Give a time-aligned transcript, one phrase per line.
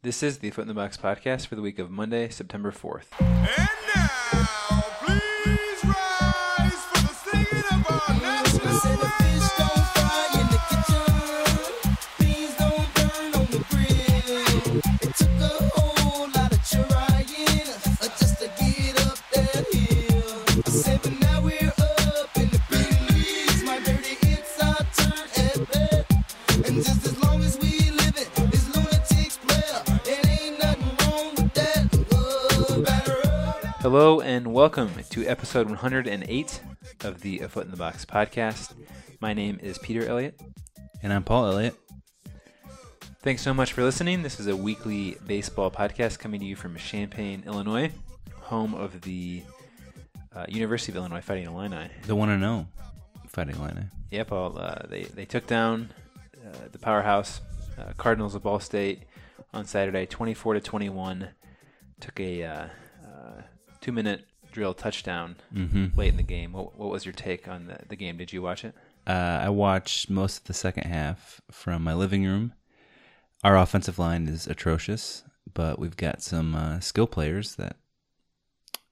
[0.00, 3.06] This is the Foot in the Box podcast for the week of Monday, September 4th.
[3.18, 9.27] And now, please rise for the singing of our national I
[35.28, 36.60] episode 108
[37.04, 38.72] of the A Foot in the Box podcast.
[39.20, 40.40] My name is Peter Elliott.
[41.02, 41.74] And I'm Paul Elliott.
[43.20, 44.22] Thanks so much for listening.
[44.22, 47.92] This is a weekly baseball podcast coming to you from Champaign, Illinois,
[48.40, 49.42] home of the
[50.34, 51.90] uh, University of Illinois Fighting Illini.
[52.06, 52.66] The one and know
[53.26, 53.84] Fighting Illini.
[54.10, 54.58] Yeah, Paul.
[54.58, 55.90] Uh, they they took down
[56.42, 57.42] uh, the powerhouse
[57.78, 59.02] uh, Cardinals of Ball State
[59.52, 61.28] on Saturday, 24 to 21.
[62.00, 62.66] Took a uh,
[63.04, 63.42] uh,
[63.82, 65.98] two minute drill touchdown Mm-hmm.
[65.98, 66.52] late in the game.
[66.52, 68.16] What, what was your take on the, the game?
[68.16, 68.74] Did you watch it?
[69.06, 72.52] Uh, I watched most of the second half from my living room.
[73.44, 75.22] Our offensive line is atrocious,
[75.54, 77.76] but we've got some uh, skill players that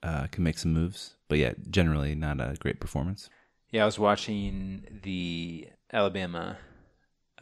[0.03, 1.17] uh, can make some moves.
[1.29, 3.29] But yeah, generally not a great performance.
[3.71, 6.59] Yeah, I was watching the Alabama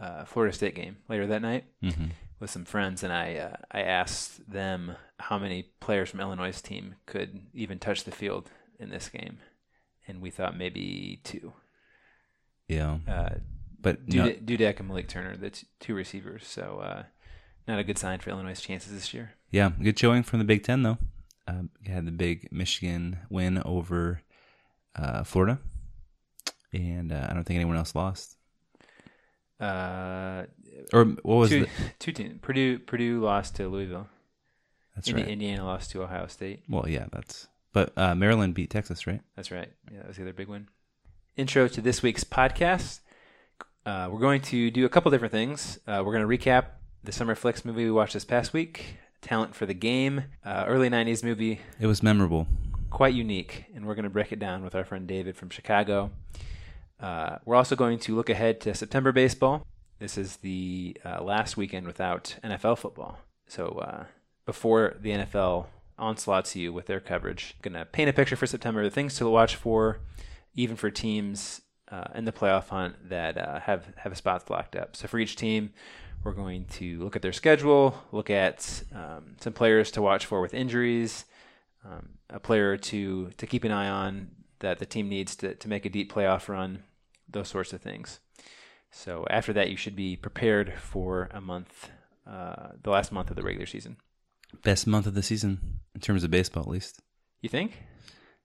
[0.00, 2.06] uh, Florida State game later that night Mm-hmm.
[2.40, 4.96] with some friends, and I uh, I asked them
[5.28, 9.38] how many players from Illinois' team could even touch the field in this game,
[10.08, 11.52] and we thought maybe two.
[12.68, 13.30] Yeah, Uh,
[13.80, 16.46] but no, Dudek, Dudek and Malik Turner, the t- two receivers.
[16.46, 17.02] So uh,
[17.68, 19.32] not a good sign for Illinois' chances this year.
[19.50, 20.98] yeah, good showing from the Big Ten though.
[21.46, 24.22] Um, had the big Michigan win over
[24.96, 25.58] uh, Florida,
[26.72, 28.36] and uh, I don't think anyone else lost.
[29.60, 30.44] Uh,
[30.92, 31.70] Or what was two, the?
[31.98, 32.38] two teams.
[32.42, 34.08] Purdue Purdue lost to Louisville.
[34.94, 35.30] That's Indi- right.
[35.30, 36.62] Indiana lost to Ohio State.
[36.68, 37.48] Well, yeah, that's.
[37.72, 39.20] But uh, Maryland beat Texas, right?
[39.34, 39.70] That's right.
[39.90, 40.68] Yeah, that was the other big win.
[41.36, 43.00] Intro to this week's podcast.
[43.84, 45.78] Uh, we're going to do a couple different things.
[45.86, 46.66] Uh, we're going to recap
[47.02, 50.88] the summer flicks movie we watched this past week, Talent for the Game, uh, early
[50.88, 52.46] '90s movie, It was memorable.
[52.90, 56.12] quite unique, and we're going to break it down with our friend David from Chicago.
[57.00, 59.66] Uh, we're also going to look ahead to September baseball.
[59.98, 63.18] This is the uh, last weekend without NFL football.
[63.48, 64.04] So uh,
[64.46, 65.66] before the NFL
[65.98, 69.28] onslaughts you with their coverage, going to paint a picture for September, the things to
[69.28, 70.00] watch for,
[70.54, 71.60] even for teams
[71.90, 74.96] uh, in the playoff hunt that uh, have have spots locked up.
[74.96, 75.72] So for each team,
[76.22, 80.40] we're going to look at their schedule, look at um, some players to watch for
[80.40, 81.24] with injuries,
[81.84, 85.68] um, a player to to keep an eye on that the team needs to, to
[85.68, 86.82] make a deep playoff run,
[87.28, 88.20] those sorts of things.
[88.90, 91.90] So after that, you should be prepared for a month,
[92.26, 93.96] uh, the last month of the regular season.
[94.62, 97.00] Best month of the season in terms of baseball, at least.
[97.40, 97.82] You think?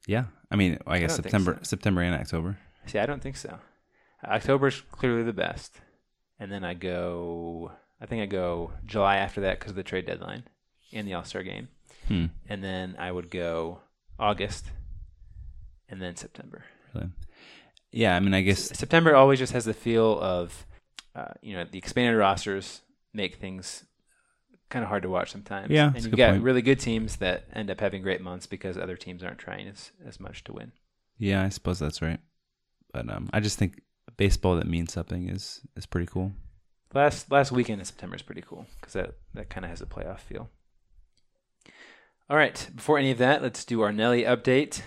[0.07, 1.69] Yeah, I mean, I guess don't September, so.
[1.69, 2.57] September and October.
[2.87, 3.59] See, I don't think so.
[4.23, 5.79] October's clearly the best,
[6.39, 7.71] and then I go.
[8.01, 10.43] I think I go July after that because of the trade deadline
[10.93, 11.67] and the All Star game,
[12.07, 12.25] Hmm.
[12.47, 13.81] and then I would go
[14.17, 14.65] August,
[15.89, 16.63] and then September.
[16.93, 17.09] Really.
[17.91, 20.65] Yeah, I mean, I guess September always just has the feel of,
[21.15, 22.81] uh, you know, the expanded rosters
[23.13, 23.83] make things
[24.69, 25.69] kind of hard to watch sometimes.
[25.71, 26.43] Yeah, and you've got point.
[26.43, 29.91] really good teams that end up having great months because other teams aren't trying as
[30.05, 30.71] as much to win.
[31.17, 32.19] yeah, I suppose that's right.
[32.93, 33.81] But um, I just think
[34.17, 36.31] baseball that means something is is pretty cool.
[36.93, 39.85] Last last weekend in September is pretty cool because that that kind of has a
[39.85, 40.49] playoff feel.
[42.29, 44.81] All right, before any of that, let's do our Nelly update.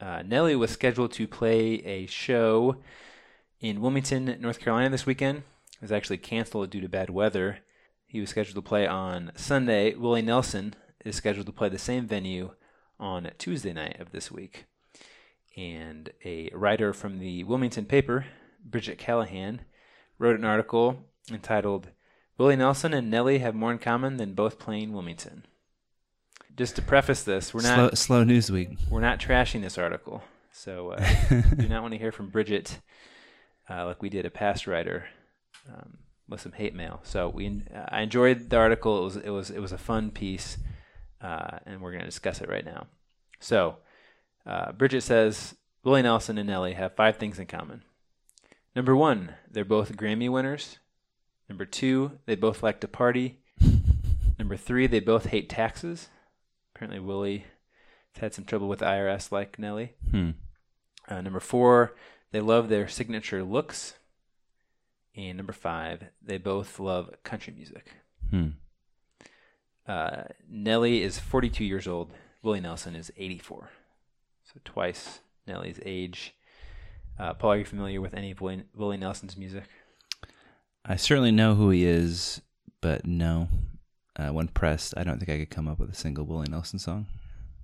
[0.00, 2.76] Uh, Nelly was scheduled to play a show
[3.60, 5.38] in Wilmington, North Carolina this weekend.
[5.38, 7.58] It was actually canceled due to bad weather.
[8.14, 9.92] He was scheduled to play on Sunday.
[9.96, 12.52] Willie Nelson is scheduled to play the same venue
[13.00, 14.66] on Tuesday night of this week.
[15.56, 18.26] And a writer from the Wilmington paper,
[18.64, 19.62] Bridget Callahan,
[20.16, 21.88] wrote an article entitled
[22.38, 25.44] Willie Nelson and Nelly have more in common than both playing Wilmington.
[26.56, 28.78] Just to preface this, we're slow, not slow news week.
[28.88, 30.22] we're not trashing this article.
[30.52, 31.04] So uh,
[31.56, 32.78] do not want to hear from Bridget
[33.68, 35.06] uh, like we did a past writer
[35.68, 37.00] um, with some hate mail.
[37.02, 38.98] So we I enjoyed the article.
[38.98, 40.58] It was it was it was a fun piece,
[41.20, 42.86] uh, and we're going to discuss it right now.
[43.40, 43.76] So
[44.46, 47.82] uh, Bridget says Willie Nelson and Nelly have five things in common.
[48.74, 50.78] Number one, they're both Grammy winners.
[51.48, 53.38] Number two, they both like to party.
[54.38, 56.08] Number three, they both hate taxes.
[56.74, 57.44] Apparently, Willie
[58.14, 59.94] has had some trouble with the IRS, like Nelly.
[60.10, 60.30] Hmm.
[61.06, 61.94] Uh, number four,
[62.32, 63.94] they love their signature looks.
[65.16, 67.92] And number five, they both love country music.
[68.30, 68.48] Hmm.
[69.86, 72.10] Uh, Nelly is 42 years old.
[72.42, 73.70] Willie Nelson is 84.
[74.44, 76.34] So twice Nelly's age.
[77.18, 79.64] Uh, Paul, are you familiar with any of Willie, Willie Nelson's music?
[80.84, 82.40] I certainly know who he is,
[82.80, 83.48] but no.
[84.16, 86.78] Uh, when pressed, I don't think I could come up with a single Willie Nelson
[86.78, 87.06] song.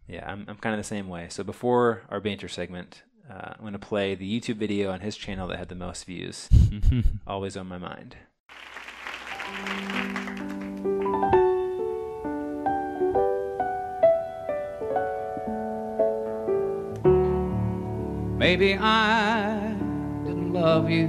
[0.08, 1.28] Yeah, I'm, I'm kind of the same way.
[1.30, 5.16] So before our banter segment, uh, I'm going to play the YouTube video on his
[5.16, 6.48] channel that had the most views.
[7.26, 8.16] Always on my mind.
[18.36, 19.74] Maybe I
[20.24, 21.08] didn't love you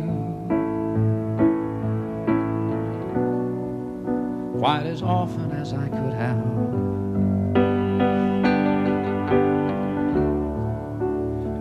[4.59, 6.80] quite as often as I could have.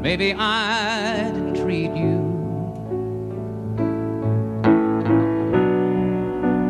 [0.00, 2.30] Maybe I didn't treat you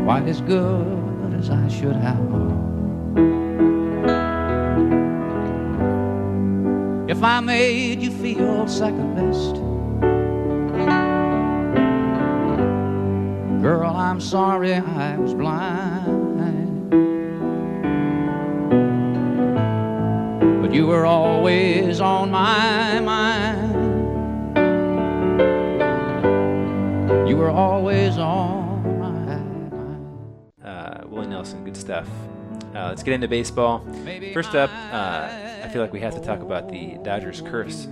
[0.04, 2.18] quite as good as I should have.
[7.08, 9.54] If I made you feel second best,
[13.62, 16.19] girl, I'm sorry I was blind.
[20.80, 23.76] You were always on my mind.
[27.28, 30.52] You were always on my mind.
[30.64, 32.08] Uh, Willie Nelson, good stuff.
[32.74, 33.84] Uh, let's get into baseball.
[34.32, 35.28] First up, uh,
[35.62, 37.86] I feel like we have to talk about the Dodgers curse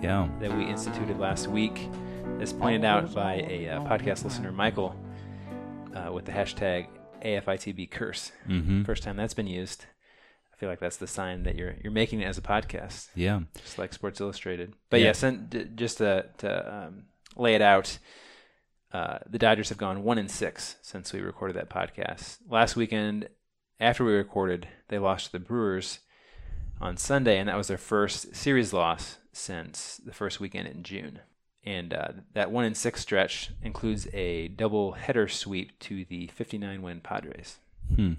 [0.00, 0.28] Yeah.
[0.38, 1.88] that we instituted last week,
[2.38, 4.94] as pointed out by a uh, podcast listener, Michael,
[5.92, 6.86] uh, with the hashtag
[7.24, 8.30] AFITB curse.
[8.48, 8.84] Mm-hmm.
[8.84, 9.86] First time that's been used.
[10.58, 13.42] I feel like that's the sign that you're you're making it as a podcast, Yeah.
[13.62, 14.74] just like Sports Illustrated.
[14.90, 15.30] But yeah, Yeah.
[15.48, 17.04] d- just to, to um,
[17.36, 17.98] lay it out,
[18.92, 22.38] uh, the Dodgers have gone one in six since we recorded that podcast.
[22.48, 23.28] Last weekend,
[23.78, 26.00] after we recorded, they lost to the Brewers
[26.80, 31.20] on Sunday, and that was their first series loss since the first weekend in June.
[31.64, 36.82] And uh, that one in six stretch includes a double header sweep to the 59
[36.82, 37.58] win Padres.
[37.94, 38.14] Hmm.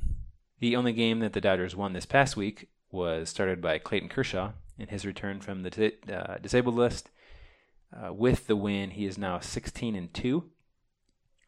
[0.60, 4.52] The only game that the Dodgers won this past week was started by Clayton Kershaw
[4.78, 7.10] in his return from the uh, disabled list.
[7.96, 10.50] Uh, with the win, he is now 16 and two,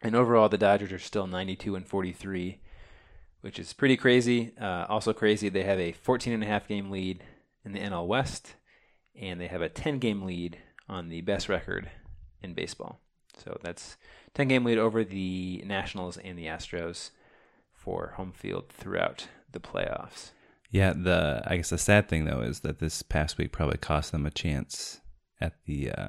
[0.02, 2.60] and overall the Dodgers are still 92 and 43,
[3.42, 4.54] which is pretty crazy.
[4.60, 7.24] Uh, also crazy, they have a 14 and a half game lead
[7.64, 8.56] in the NL West,
[9.16, 10.58] and they have a 10 game lead
[10.90, 11.92] on the best record
[12.42, 13.00] in baseball.
[13.38, 13.98] So that's
[14.34, 17.12] 10 game lead over the Nationals and the Astros
[17.82, 20.32] for home field throughout the playoffs.
[20.70, 20.94] Yeah.
[20.96, 24.26] The I guess the sad thing though is that this past week probably cost them
[24.26, 25.02] a chance
[25.40, 26.08] at the uh,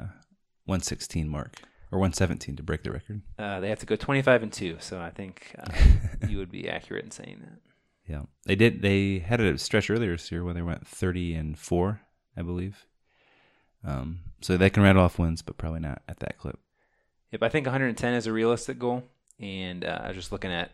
[0.67, 1.57] 116 mark
[1.91, 3.23] or 117 to break the record.
[3.39, 5.73] Uh, they have to go 25 and 2, so I think uh,
[6.29, 7.59] you would be accurate in saying that.
[8.07, 8.23] Yeah.
[8.47, 8.83] They did.
[8.83, 12.01] They had a stretch earlier this year where they went 30 and four,
[12.37, 12.87] I believe.
[13.85, 16.59] Um, so they can rattle off wins, but probably not at that clip.
[17.33, 19.05] Yep, I think 110 is a realistic goal,
[19.41, 20.71] and uh, I was just looking at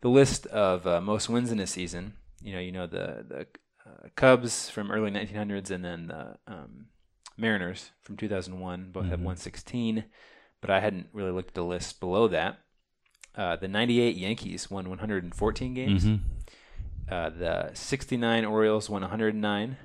[0.00, 2.14] the list of uh, most wins in a season.
[2.42, 3.46] You know, you know the the
[3.86, 6.86] uh, Cubs from early 1900s, and then the um,
[7.36, 9.24] Mariners from 2001 both have Mhm.
[9.24, 10.04] 116.
[10.60, 12.58] But I hadn't really looked at the list below that.
[13.34, 16.04] Uh, the 98 Yankees won 114 games.
[16.04, 16.20] Mhm.
[17.10, 19.76] Uh, the 69 Orioles won 109.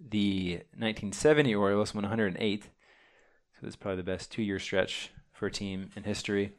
[0.00, 2.70] The 1970 Orioles won 108.
[3.60, 6.52] So is probably the best two-year stretch for a team in history.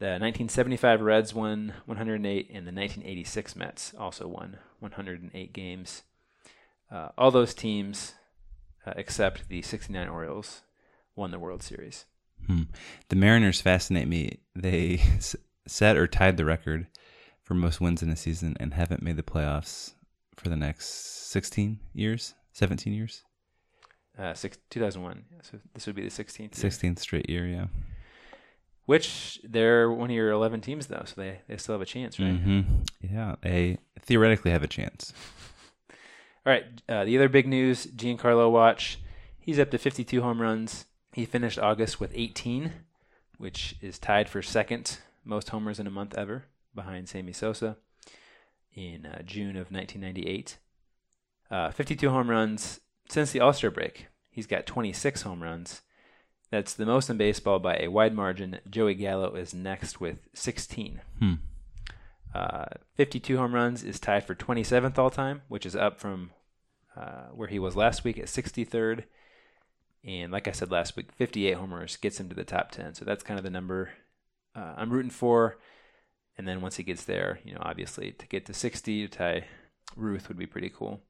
[0.00, 6.02] The 1975 Reds won 108, and the 1986 Mets also won 108 games.
[6.90, 8.14] Uh, all those teams,
[8.86, 10.62] uh, except the 69 Orioles,
[11.14, 12.06] won the World Series.
[12.46, 12.62] Hmm.
[13.10, 14.38] The Mariners fascinate me.
[14.56, 15.36] They s-
[15.68, 16.86] set or tied the record
[17.42, 19.92] for most wins in a season and haven't made the playoffs
[20.34, 23.22] for the next 16 years, 17 years,
[24.18, 25.24] Uh, six, 2001.
[25.42, 26.38] So this would be the 16th.
[26.62, 26.70] year.
[26.70, 27.46] 16th straight year.
[27.46, 27.66] Yeah.
[28.90, 32.18] Which they're one of your 11 teams, though, so they, they still have a chance,
[32.18, 32.34] right?
[32.34, 32.62] hmm
[33.00, 33.36] Yeah.
[33.40, 35.12] They theoretically have a chance.
[36.44, 36.64] All right.
[36.88, 38.98] Uh, the other big news Giancarlo Watch.
[39.38, 40.86] He's up to 52 home runs.
[41.12, 42.72] He finished August with 18,
[43.38, 47.76] which is tied for second most homers in a month ever, behind Sammy Sosa
[48.74, 50.58] in uh, June of 1998.
[51.48, 54.08] Uh, 52 home runs since the All Star break.
[54.30, 55.82] He's got 26 home runs.
[56.50, 58.58] That's the most in baseball by a wide margin.
[58.68, 61.00] Joey Gallo is next with 16.
[61.18, 61.34] Hmm.
[62.34, 66.30] Uh, 52 home runs is tied for 27th all time, which is up from
[66.96, 69.04] uh, where he was last week at 63rd.
[70.04, 72.94] And like I said last week, 58 homers gets him to the top 10.
[72.94, 73.90] So that's kind of the number
[74.56, 75.58] uh, I'm rooting for.
[76.36, 79.44] And then once he gets there, you know, obviously to get to 60 to tie
[79.96, 81.00] Ruth would be pretty cool.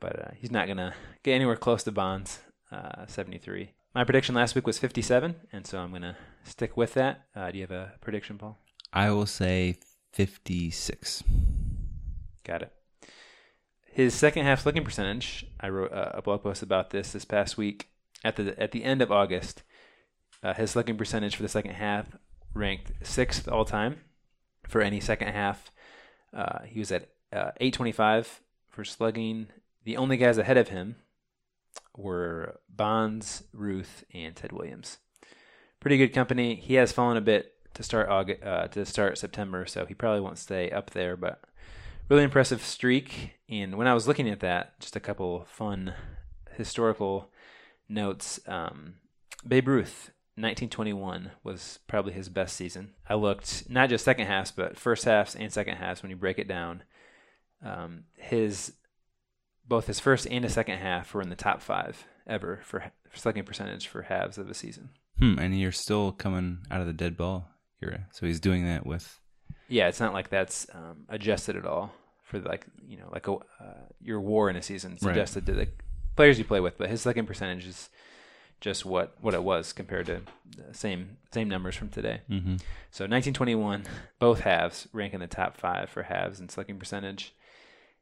[0.00, 2.40] But uh, he's not going to get anywhere close to Bonds,
[2.70, 3.72] uh, 73.
[3.98, 6.14] My prediction last week was 57, and so I'm going to
[6.44, 7.26] stick with that.
[7.34, 8.56] Uh, do you have a prediction, Paul?
[8.92, 9.74] I will say
[10.12, 11.24] 56.
[12.44, 12.72] Got it.
[13.90, 15.46] His second half slugging percentage.
[15.58, 17.88] I wrote uh, a blog post about this this past week.
[18.22, 19.64] At the at the end of August,
[20.44, 22.06] uh, his slugging percentage for the second half
[22.54, 24.02] ranked sixth all time
[24.68, 25.72] for any second half.
[26.32, 29.48] Uh, he was at uh, 825 for slugging.
[29.82, 30.94] The only guys ahead of him
[31.98, 34.98] were Bonds, Ruth, and Ted Williams.
[35.80, 36.54] Pretty good company.
[36.54, 40.20] He has fallen a bit to start August, uh, to start September, so he probably
[40.20, 41.16] won't stay up there.
[41.16, 41.42] But
[42.08, 43.32] really impressive streak.
[43.48, 45.94] And when I was looking at that, just a couple fun
[46.56, 47.30] historical
[47.88, 48.40] notes.
[48.46, 48.94] Um,
[49.46, 52.94] Babe Ruth, 1921 was probably his best season.
[53.08, 56.38] I looked not just second halves, but first halves and second halves when you break
[56.38, 56.82] it down.
[57.64, 58.72] Um, his
[59.68, 63.44] both his first and his second half were in the top five ever for, slugging
[63.44, 64.90] percentage for halves of a season.
[65.18, 67.48] Hmm, and you're still coming out of the dead ball
[67.82, 68.06] era.
[68.12, 69.18] So he's doing that with.
[69.68, 73.32] Yeah, it's not like that's um, adjusted at all for like you know like a
[73.32, 74.92] uh, your WAR in a season.
[74.92, 75.16] It's Right.
[75.16, 75.68] adjusted to the
[76.16, 77.90] players you play with, but his slugging percentage is
[78.60, 80.22] just what what it was compared to
[80.56, 82.20] the same same numbers from today.
[82.30, 82.56] Mm-hmm.
[82.90, 83.84] So 1921,
[84.18, 87.34] both halves rank in the top five for halves and slugging percentage.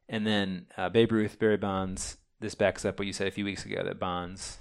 [0.09, 2.17] And then uh, Babe Ruth, Barry Bonds.
[2.39, 4.57] This backs up what you said a few weeks ago that Bonds.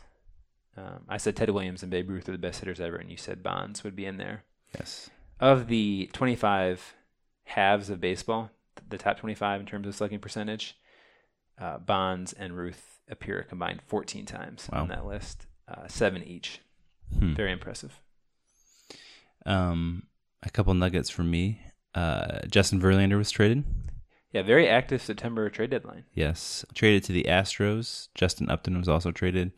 [0.76, 3.16] Um, I said Ted Williams and Babe Ruth are the best hitters ever, and you
[3.16, 4.44] said Bonds would be in there.
[4.74, 5.08] Yes.
[5.40, 6.94] Of the 25
[7.44, 8.50] halves of baseball,
[8.88, 10.76] the top 25 in terms of slugging percentage,
[11.58, 14.82] uh, Bonds and Ruth appear combined 14 times Wow.
[14.82, 16.60] on that list, uh, seven each.
[17.18, 17.34] Hmm.
[17.34, 18.00] Very impressive.
[19.44, 20.04] Um,
[20.42, 21.60] a couple nuggets from me.
[21.94, 23.64] Uh, Justin Verlander was traded.
[24.32, 26.04] Yeah, very active September trade deadline.
[26.14, 28.08] Yes, traded to the Astros.
[28.14, 29.52] Justin Upton was also traded,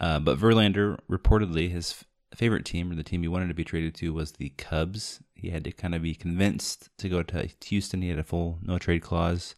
[0.00, 3.64] uh, but Verlander reportedly his f- favorite team or the team he wanted to be
[3.64, 5.20] traded to was the Cubs.
[5.34, 8.02] He had to kind of be convinced to go to Houston.
[8.02, 9.54] He had a full no trade clause.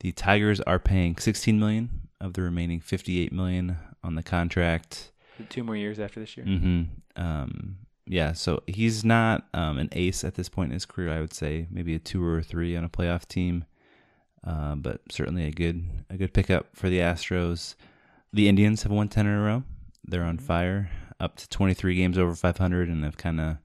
[0.00, 5.10] The Tigers are paying 16 million of the remaining 58 million on the contract.
[5.50, 6.46] Two more years after this year.
[6.46, 6.82] hmm
[7.16, 11.10] Um, yeah, so he's not um, an ace at this point in his career.
[11.10, 13.64] I would say maybe a two or a three on a playoff team,
[14.46, 17.74] uh, but certainly a good a good pickup for the Astros.
[18.32, 19.62] The Indians have won ten in a row.
[20.04, 23.56] They're on fire, up to twenty three games over five hundred, and have kind of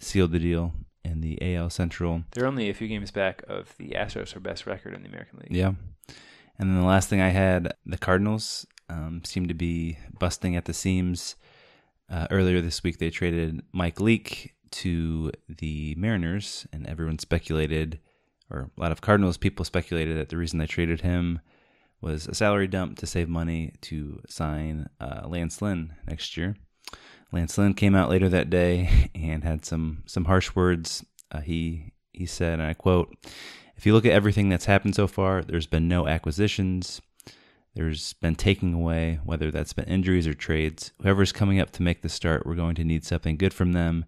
[0.00, 0.72] sealed the deal
[1.04, 2.24] in the AL Central.
[2.32, 5.38] They're only a few games back of the Astros for best record in the American
[5.38, 5.56] League.
[5.56, 5.72] Yeah.
[6.58, 10.64] And then the last thing I had, the Cardinals um, seem to be busting at
[10.64, 11.36] the seams.
[12.10, 18.00] Uh, earlier this week, they traded Mike Leake to the Mariners, and everyone speculated,
[18.50, 21.40] or a lot of Cardinals people speculated that the reason they traded him
[22.00, 26.56] was a salary dump to save money to sign uh, Lance Lynn next year.
[27.32, 31.04] Lance Lynn came out later that day and had some some harsh words.
[31.30, 33.14] Uh, he he said, and I quote,
[33.76, 37.02] "If you look at everything that's happened so far, there's been no acquisitions.
[37.78, 40.90] There's been taking away, whether that's been injuries or trades.
[41.00, 44.04] Whoever's coming up to make the start, we're going to need something good from them.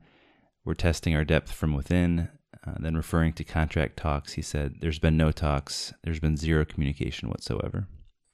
[0.64, 2.30] We're testing our depth from within."
[2.66, 5.94] Uh, then referring to contract talks, he said, "There's been no talks.
[6.02, 7.86] There's been zero communication whatsoever."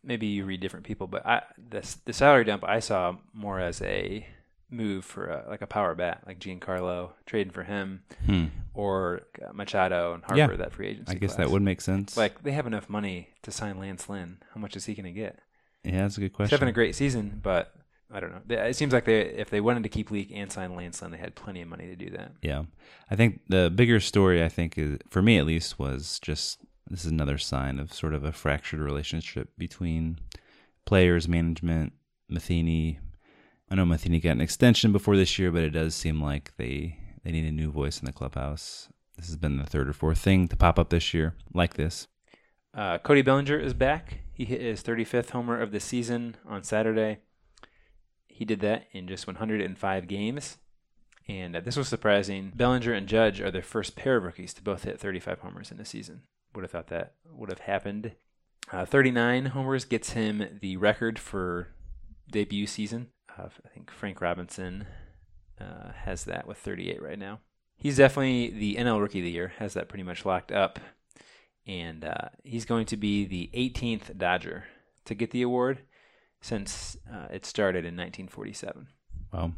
[0.03, 3.83] Maybe you read different people, but I the the salary dump I saw more as
[3.83, 4.27] a
[4.71, 8.47] move for a, like a power bat, like Giancarlo trading for him, Hmm.
[8.75, 10.57] or uh, Machado and Harper Yeah.
[10.57, 11.13] that free agency.
[11.13, 11.47] I guess class.
[11.47, 12.17] that would make sense.
[12.17, 14.39] Like they have enough money to sign Lance Lynn.
[14.55, 15.39] How much is he going to get?
[15.85, 16.57] yeah, that's a good He's question.
[16.59, 17.73] having a great season, but
[18.13, 18.57] I don't know.
[18.57, 21.19] It seems like they if they wanted to keep Leake and sign Lance Lynn, they
[21.19, 22.33] had plenty of money to do that.
[22.43, 22.65] Yeah.
[23.11, 26.59] I think the bigger story, I think, is, for me at least, was just
[26.89, 30.19] this is another sign of sort of a fractured relationship between
[30.85, 31.93] players, management,
[32.29, 32.99] Matheny.
[33.69, 36.99] I know Matheny got an extension before this year, but it does seem like they,
[37.25, 38.89] they need a new voice in the clubhouse.
[39.17, 42.07] This has been the third or fourth thing to pop up this year like this.
[42.73, 44.21] Uh, Cody Bellinger is back.
[44.33, 47.19] He hit his 35th homer of the season on Saturday.
[48.29, 50.59] He did that in just 105 games.
[51.27, 52.53] And uh, this was surprising.
[52.55, 55.81] Bellinger and Judge are the first pair of rookies to both hit 35 homers in
[55.81, 56.23] a season.
[56.55, 58.13] Would have thought that would have happened.
[58.71, 61.69] Uh, 39 homers gets him the record for
[62.31, 63.09] debut season.
[63.39, 64.87] I think Frank Robinson
[65.61, 67.41] uh, has that with 38 right now.
[67.77, 70.79] He's definitely the NL Rookie of the Year, has that pretty much locked up
[71.67, 74.65] and uh, he's going to be the 18th Dodger
[75.05, 75.81] to get the award
[76.41, 78.89] since uh, it started in 1947.
[79.33, 79.53] Well,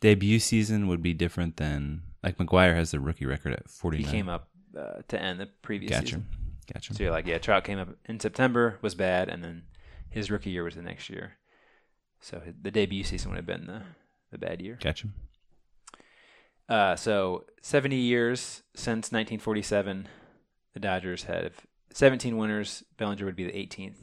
[0.00, 4.28] debut season would be different than like McGwire has the rookie record at He came
[4.28, 6.06] up uh, to end the previous Gotcha.
[6.06, 6.26] season.
[6.72, 6.94] Gotcha.
[6.94, 9.64] So you're like, yeah, Trout came up in September, was bad, and then
[10.08, 11.32] his rookie year was the next year.
[12.20, 13.82] So the debut season would have been the,
[14.30, 14.78] the bad year.
[14.82, 15.08] Gotcha.
[16.68, 20.06] Uh, so 70 years since 1947,
[20.74, 21.52] the Dodgers have
[21.92, 22.84] 17 winners.
[22.96, 23.96] Bellinger would be the 18th.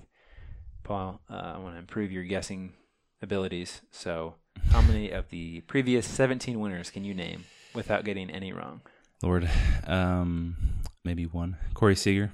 [0.83, 2.73] Paul, uh, I want to improve your guessing
[3.21, 3.81] abilities.
[3.91, 4.35] So,
[4.71, 8.81] how many of the previous 17 winners can you name without getting any wrong?
[9.23, 9.49] Lord,
[9.85, 10.55] um,
[11.03, 11.57] maybe one.
[11.73, 12.31] Corey Seager.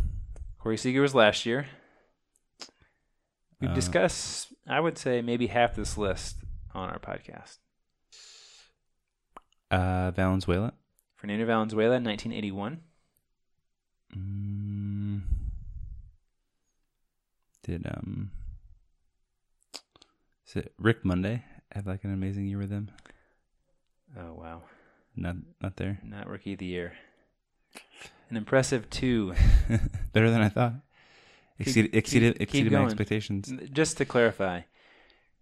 [0.59, 1.65] Corey Seager was last year.
[3.63, 6.36] We've Uh, discussed, I would say, maybe half this list
[6.74, 7.60] on our podcast.
[9.72, 10.74] Uh, Valenzuela.
[11.15, 12.82] Fernando Valenzuela, 1981.
[14.17, 15.22] Mm,
[17.63, 18.32] did um,
[20.46, 22.91] is it Rick Monday have like an amazing year with them?
[24.20, 24.63] Oh, wow.
[25.15, 26.00] Not not there.
[26.03, 26.93] Not rookie of the year.
[28.29, 29.34] An impressive two.
[30.12, 30.74] Better than I thought.
[31.60, 32.86] Exceeded keep- exceeded keep exceeded my going.
[32.88, 33.53] expectations.
[33.72, 34.62] Just to clarify,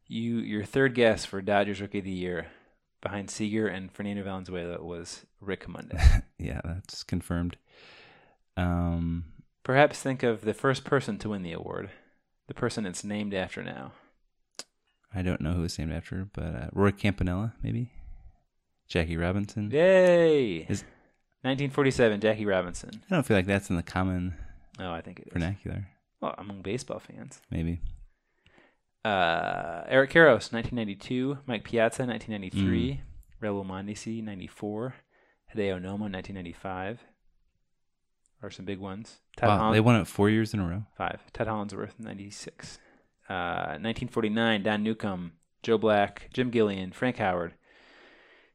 [0.08, 2.48] you your third guess for Dodgers Rookie of the Year
[3.02, 5.98] behind Seager and Fernando Valenzuela was Rick Monday.
[6.38, 7.56] Yeah, that's confirmed.
[8.58, 9.26] Um,
[9.64, 11.92] Perhaps think of the first person to win the award,
[12.48, 13.92] the person it's named after now.
[15.14, 17.92] I don't know who it's named after, but uh, Roy Campanella, maybe
[18.88, 19.70] Jackie Robinson.
[19.72, 20.66] Yay!
[20.68, 20.84] Is-
[21.44, 22.90] 1947, Jackie Robinson.
[23.10, 24.36] I don't feel like that's in the common
[24.80, 25.34] Oh, I think it is.
[26.22, 27.42] Well, among baseball fans.
[27.50, 27.82] Maybe.
[29.04, 31.40] Uh, Eric Karros, 1992.
[31.48, 32.92] Mike Piazza, 1993.
[32.92, 33.00] Mm.
[33.42, 34.94] Raul Mondesi, 94.
[35.56, 37.00] Hideo Nomo, 1995.
[38.44, 39.20] Are some big ones.
[39.38, 40.84] Todd Wow, they won it four years in a row.
[40.98, 41.22] Five.
[41.34, 42.80] Ted Hollandsworth, 96.
[43.30, 47.54] Uh, 1949, Don Newcombe, Joe Black, Jim Gilliam, Frank Howard,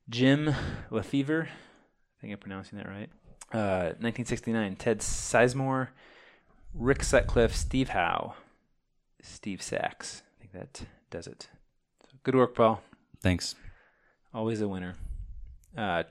[0.09, 0.55] Jim
[0.91, 1.49] Lefebvre.
[1.49, 3.09] I think I'm pronouncing that right.
[3.53, 5.89] Uh, 1969, Ted Sizemore,
[6.78, 8.35] Rick Sutcliffe, Steve Howe,
[9.23, 10.23] Steve Sax.
[10.37, 11.49] I think that does it.
[12.10, 12.82] So good work, Paul.
[13.23, 13.54] Thanks.
[14.34, 14.95] Always a winner.
[15.76, 16.04] Uh,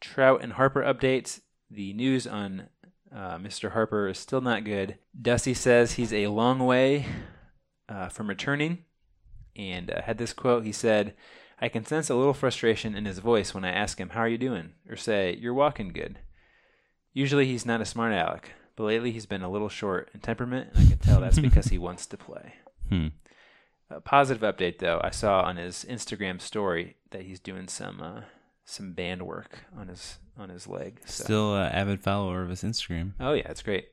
[0.00, 1.40] Trout and Harper updates.
[1.70, 2.68] The news on
[3.14, 3.72] uh, Mr.
[3.72, 4.98] Harper is still not good.
[5.20, 7.06] Dusty says he's a long way
[7.88, 8.84] uh, from returning
[9.54, 10.64] and uh, had this quote.
[10.64, 11.14] He said,
[11.60, 14.28] I can sense a little frustration in his voice when I ask him, How are
[14.28, 14.72] you doing?
[14.88, 16.18] or say, You're walking good.
[17.12, 20.70] Usually he's not a smart aleck, but lately he's been a little short in temperament,
[20.74, 22.54] and I can tell that's because he wants to play.
[22.88, 23.08] Hmm.
[23.90, 28.20] A positive update though, I saw on his Instagram story that he's doing some uh,
[28.64, 31.00] some band work on his on his leg.
[31.04, 31.24] So.
[31.24, 33.12] Still an avid follower of his Instagram.
[33.20, 33.88] Oh yeah, it's great.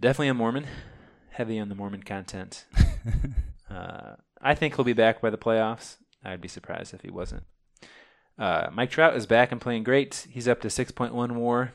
[0.00, 0.66] Definitely a Mormon,
[1.30, 2.64] heavy on the Mormon content.
[3.70, 5.96] uh, I think he'll be back by the playoffs.
[6.24, 7.44] I'd be surprised if he wasn't.
[8.38, 10.26] Uh, Mike Trout is back and playing great.
[10.30, 11.72] He's up to 6.1 WAR.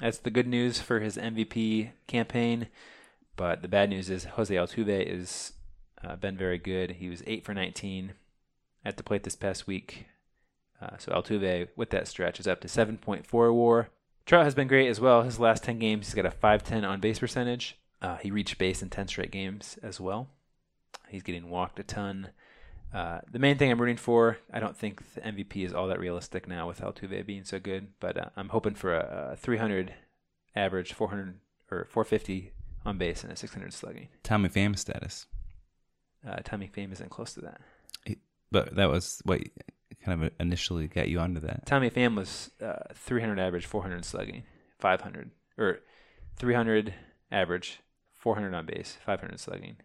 [0.00, 2.68] That's the good news for his MVP campaign.
[3.36, 5.52] But the bad news is Jose Altuve has
[6.02, 6.92] uh, been very good.
[6.92, 8.12] He was eight for 19
[8.84, 10.06] at the plate this past week.
[10.80, 13.88] Uh, so Altuve with that stretch is up to 7.4 WAR.
[14.26, 15.22] Trout has been great as well.
[15.22, 17.76] His last 10 games, he's got a 510 on base percentage.
[18.00, 20.28] Uh, he reached base in 10 straight games as well.
[21.08, 22.30] He's getting walked a ton.
[22.92, 26.00] Uh, the main thing I'm rooting for, I don't think the MVP is all that
[26.00, 29.94] realistic now with Altuve being so good, but uh, I'm hoping for a, a 300
[30.56, 31.38] average, 400
[31.70, 32.52] or 450
[32.84, 34.08] on base, and a 600 slugging.
[34.22, 35.26] Tommy Pham status.
[36.26, 37.60] Uh, Tommy Pham isn't close to that.
[38.50, 39.42] But that was what
[40.02, 41.66] kind of initially got you onto that.
[41.66, 44.44] Tommy Pham was uh, 300 average, 400 slugging,
[44.78, 45.80] 500 or
[46.36, 46.94] 300
[47.30, 47.80] average,
[48.14, 49.76] 400 on base, 500 slugging.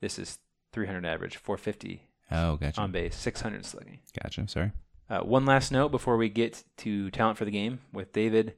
[0.00, 0.40] This is
[0.72, 2.80] 300 average, 450 Oh, gotcha.
[2.80, 3.98] on base, 600 slugging.
[4.22, 4.46] Gotcha.
[4.48, 4.72] Sorry.
[5.10, 8.54] Uh, one last note before we get to talent for the game with David.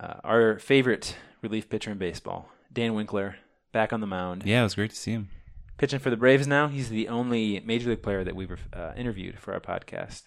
[0.00, 3.36] Uh, our favorite relief pitcher in baseball, Dan Winkler,
[3.72, 4.42] back on the mound.
[4.44, 5.28] Yeah, it was great to see him.
[5.76, 6.68] Pitching for the Braves now.
[6.68, 10.22] He's the only major league player that we've uh, interviewed for our podcast.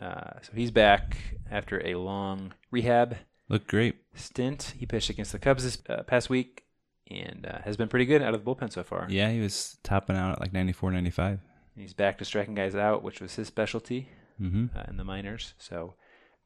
[0.00, 1.16] Uh, so he's back
[1.50, 3.16] after a long rehab
[3.48, 3.96] Looked great.
[4.14, 4.74] stint.
[4.78, 6.64] He pitched against the Cubs this uh, past week
[7.08, 9.06] and uh, has been pretty good out of the bullpen so far.
[9.08, 11.40] Yeah, he was topping out at like 94, 95.
[11.76, 14.08] He's back to striking guys out, which was his specialty.
[14.40, 14.66] Mm-hmm.
[14.76, 15.54] uh, in the minors.
[15.58, 15.94] So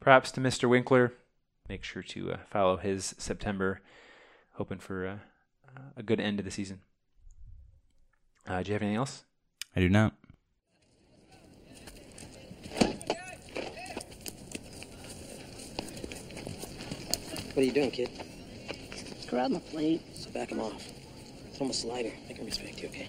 [0.00, 0.68] props to Mr.
[0.68, 1.12] Winkler.
[1.68, 3.82] Make sure to uh, follow his September,
[4.52, 5.16] hoping for uh,
[5.68, 6.80] uh, a good end to the season.
[8.48, 9.24] Uh, do you have anything else?
[9.76, 10.14] I do not.
[17.52, 18.08] What are you doing, kid?
[19.32, 20.00] her the plane.
[20.14, 20.88] So back him off.
[21.48, 22.12] It's almost lighter.
[22.28, 23.08] Make him respect you, okay?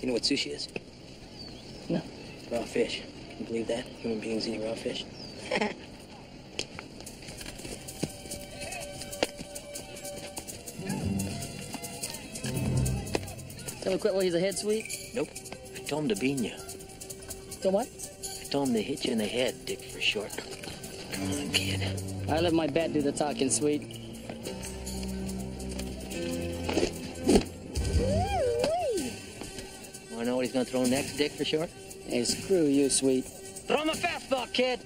[0.00, 0.68] You know what sushi is?
[1.88, 2.00] No.
[2.52, 3.02] Raw fish.
[3.30, 3.84] Can you believe that?
[3.84, 5.04] Human beings eating raw fish?
[13.82, 14.84] Tell him quit while he's ahead, sweet?
[15.14, 15.28] Nope.
[15.74, 16.52] I told him to bean you.
[17.62, 17.88] Told what?
[17.88, 20.36] I told him to hit you in the head, Dick, for short.
[21.12, 21.82] Come on, kid.
[22.28, 23.97] I let my bat do the talking, sweet.
[30.48, 31.70] Wanna know what he's gonna throw next, Dick for short?
[32.06, 33.24] Hey, screw you, sweet.
[33.24, 34.80] Throw him a fastball, kid.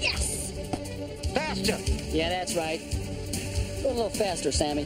[0.00, 0.52] Yes!
[1.34, 1.78] Faster!
[2.14, 2.80] Yeah, that's right.
[3.82, 4.84] Go a little faster, Sammy.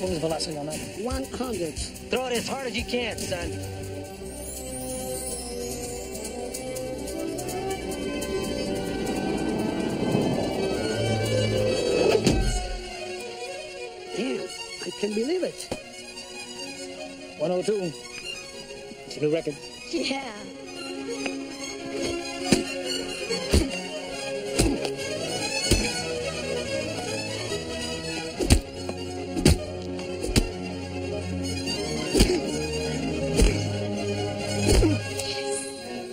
[0.00, 0.78] What was the velocity on that?
[1.02, 1.74] 100.
[1.74, 3.85] Throw it as hard as you can, son.
[14.96, 15.68] I can't believe it.
[17.38, 17.92] 102.
[19.04, 19.54] It's a new record.
[19.90, 20.22] Yeah.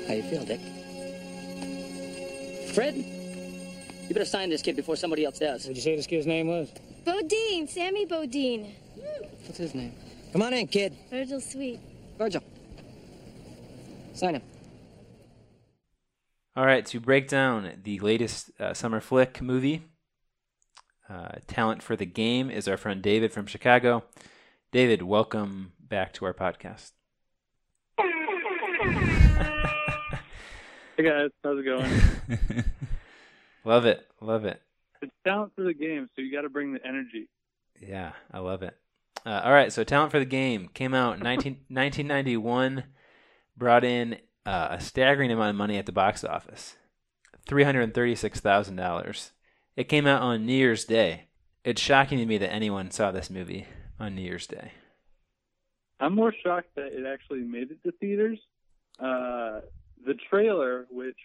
[0.08, 0.60] How you feel, Dick?
[2.74, 3.06] Fred, you
[4.10, 5.64] better sign this kid before somebody else does.
[5.64, 6.70] What'd you say this kid's name was?
[7.24, 8.76] Bodine, Sammy Bodine.
[9.46, 9.94] What's his name?
[10.34, 10.94] Come on in, kid.
[11.10, 11.80] Virgil Sweet.
[12.18, 12.44] Virgil.
[14.14, 14.42] Sign him.
[16.58, 19.84] All right, to break down the latest uh, summer flick movie,
[21.10, 24.04] uh, Talent for the Game is our friend David from Chicago.
[24.74, 26.92] David, welcome back to our podcast.
[30.98, 32.66] Hey guys, how's it going?
[33.64, 34.62] Love it, love it.
[35.04, 37.30] It's talent for the game, so you got to bring the energy.
[37.80, 38.76] Yeah, I love it.
[39.26, 42.84] Uh, all right, so Talent for the Game came out in 19, 1991,
[43.56, 46.76] brought in uh, a staggering amount of money at the box office
[47.48, 49.32] $336,000.
[49.76, 51.28] It came out on New Year's Day.
[51.64, 53.68] It's shocking to me that anyone saw this movie
[54.00, 54.74] on New Year's Day.
[56.00, 58.40] I'm more shocked that it actually made it to theaters.
[59.00, 59.62] Uh,
[60.06, 61.18] the trailer, which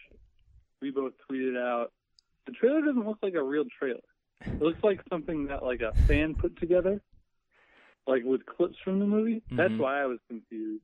[0.80, 1.90] we both tweeted out,
[2.48, 4.00] the trailer doesn't look like a real trailer.
[4.44, 7.00] It looks like something that like a fan put together,
[8.06, 9.42] like with clips from the movie.
[9.50, 9.78] That's Mhm.
[9.78, 10.82] why I was confused.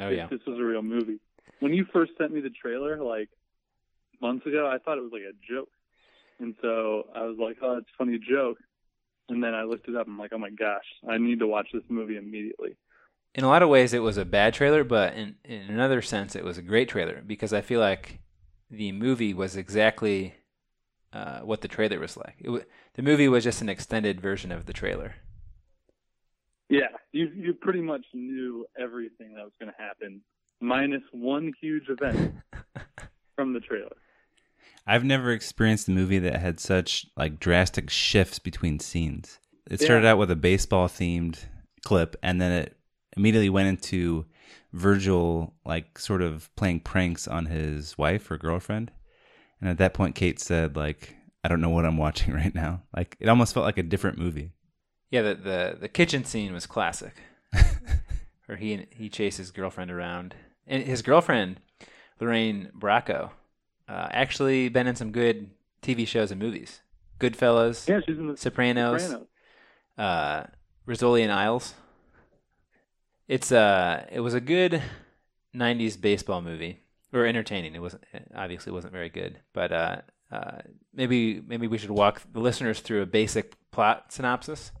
[0.00, 0.26] Oh, if yeah.
[0.28, 1.20] this was a real movie.
[1.60, 3.28] When you first sent me the trailer, like
[4.20, 5.70] months ago, I thought it was like a joke,
[6.38, 8.58] and so I was like, "Oh, it's a funny joke."
[9.28, 10.06] And then I looked it up.
[10.06, 12.76] and I'm like, "Oh my gosh, I need to watch this movie immediately."
[13.34, 16.34] in a lot of ways it was a bad trailer, but in in another sense
[16.34, 18.20] it was a great trailer because I feel like
[18.70, 20.34] the movie was exactly
[21.12, 22.36] uh, what the trailer was like.
[22.40, 22.64] It w-
[22.94, 25.14] the movie was just an extended version of the trailer.
[26.68, 30.20] Yeah, you you pretty much knew everything that was going to happen,
[30.60, 32.34] minus one huge event
[33.36, 33.96] from the trailer.
[34.86, 39.38] I've never experienced a movie that had such like drastic shifts between scenes.
[39.70, 39.84] It Yeah.
[39.84, 41.44] started out with a baseball themed
[41.84, 42.76] clip and then it
[43.16, 44.26] immediately went into
[44.72, 48.90] Virgil like sort of playing pranks on his wife or girlfriend.
[49.60, 51.14] And at that point Kate said like
[51.44, 52.82] I don't know what I'm watching right now.
[52.94, 54.52] Like it almost felt like a different movie.
[55.10, 57.14] Yeah, the the, the kitchen scene was classic,
[58.46, 60.34] where he he chased his girlfriend around,
[60.66, 61.60] and his girlfriend
[62.20, 63.30] Lorraine Bracco,
[63.88, 65.50] uh, actually been in some good
[65.82, 66.80] TV shows and movies.
[67.20, 69.26] Goodfellas, Yeah, she's in the Sopranos, Sopranos.
[69.96, 70.44] uh,
[70.88, 71.74] Rizzoli and Isles.
[73.28, 74.82] It's uh, it was a good
[75.54, 76.80] '90s baseball movie,
[77.12, 77.74] or entertaining.
[77.74, 79.96] It wasn't it obviously wasn't very good, but uh,
[80.30, 80.58] uh,
[80.94, 84.72] maybe maybe we should walk the listeners through a basic plot synopsis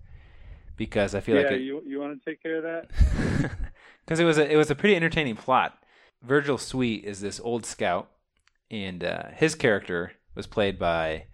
[0.76, 3.50] because I feel yeah, like it, you you want to take care of that?
[4.04, 5.78] because it was a it was a pretty entertaining plot.
[6.22, 8.10] Virgil Sweet is this old scout,
[8.70, 11.26] and uh, his character was played by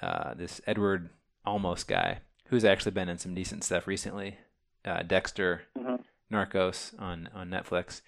[0.00, 1.10] uh, this Edward
[1.46, 4.38] Olmos guy, who's actually been in some decent stuff recently.
[4.84, 5.98] Uh, Dexter, Uh-huh.
[6.32, 8.00] Narcos on on Netflix.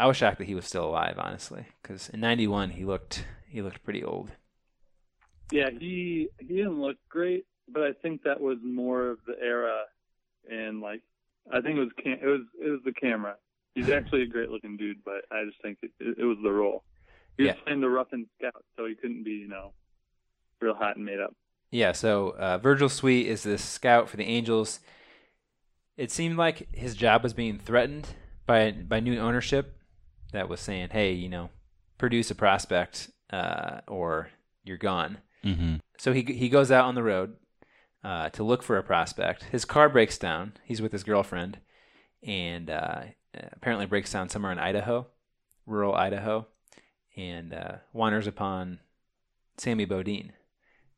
[0.00, 3.60] I was shocked that he was still alive, honestly, because in '91 he looked he
[3.60, 4.30] looked pretty old.
[5.52, 9.82] Yeah, he he didn't look great, but I think that was more of the era,
[10.50, 11.02] and like
[11.52, 13.34] I think it was cam- it was it was the camera.
[13.74, 16.50] He's actually a great looking dude, but I just think it, it, it was the
[16.50, 16.82] role.
[17.36, 17.62] He was Yeah.
[17.64, 19.72] playing the rough and scout, so he couldn't be you know
[20.62, 21.34] real hot and made up.
[21.70, 24.80] Yeah, so uh, Virgil Sweet is this scout for the Angels.
[25.98, 28.08] It seemed like his job was being threatened
[28.46, 29.76] by by new ownership
[30.32, 31.50] that was saying, "Hey, you know,
[31.98, 34.30] produce a prospect, uh, or
[34.64, 35.76] you're gone." Mm-hmm.
[35.98, 37.36] So he he goes out on the road
[38.04, 39.44] uh, to look for a prospect.
[39.44, 40.54] His car breaks down.
[40.64, 41.58] He's with his girlfriend,
[42.22, 43.02] and uh,
[43.52, 45.06] apparently breaks down somewhere in Idaho.
[45.66, 46.46] rural Idaho
[47.16, 48.80] and uh, wanders upon
[49.56, 50.32] Sammy Bodine,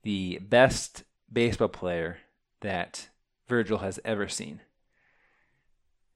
[0.02, 2.18] the best baseball player
[2.60, 3.08] that
[3.48, 4.60] Virgil has ever seen.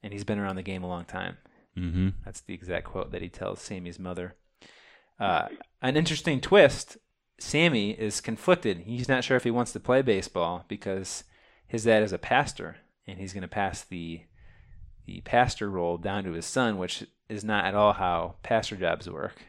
[0.02, 1.38] And he's been around the game a long time.
[1.76, 2.08] Mm-hmm.
[2.24, 4.34] That's the exact quote that he tells Sammy's mother.
[5.18, 5.48] Uh,
[5.82, 6.98] an interesting twist
[7.38, 8.78] Sammy is conflicted.
[8.86, 11.24] He's not sure if he wants to play baseball because
[11.66, 14.22] his dad is a pastor and he's going to pass the
[15.06, 19.08] the pastor role down to his son, which is not at all how pastor jobs
[19.08, 19.40] work,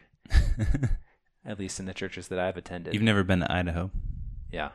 [1.44, 2.94] at least in the churches that I've attended.
[2.94, 3.90] You've never been to Idaho.
[4.52, 4.70] Yeah.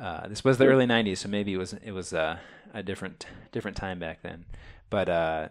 [0.00, 2.38] Uh, this was the early '90s, so maybe it was it was uh,
[2.74, 4.46] a different different time back then.
[4.90, 5.48] But uh,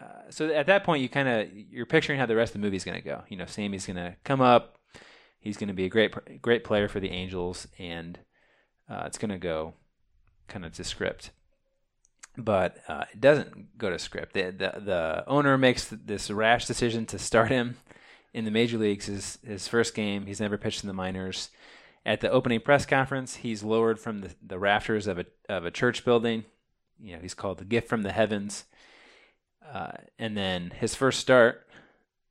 [0.00, 2.66] uh, so at that point, you kind of you're picturing how the rest of the
[2.66, 3.22] movie's going to go.
[3.28, 4.78] You know, Sammy's going to come up.
[5.38, 8.18] He's going to be a great great player for the Angels, and
[8.90, 9.74] uh, it's going to go
[10.48, 11.30] kind of to script.
[12.36, 14.34] But uh, it doesn't go to script.
[14.34, 17.76] The, the the owner makes this rash decision to start him
[18.34, 19.06] in the major leagues.
[19.06, 21.50] His his first game, he's never pitched in the minors.
[22.04, 25.70] At the opening press conference, he's lowered from the, the rafters of a of a
[25.70, 26.44] church building.
[27.00, 28.64] You know, he's called the gift from the heavens.
[29.72, 31.66] Uh, and then his first start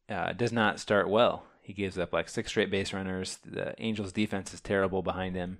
[0.09, 1.45] uh, does not start well.
[1.61, 3.39] He gives up like six straight base runners.
[3.45, 5.57] The Angels' defense is terrible behind him.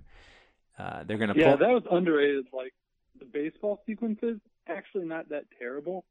[0.78, 1.66] Uh, they're going to Yeah, pull.
[1.66, 2.46] that was underrated.
[2.52, 2.72] Like
[3.18, 6.04] the baseball sequences, actually not that terrible.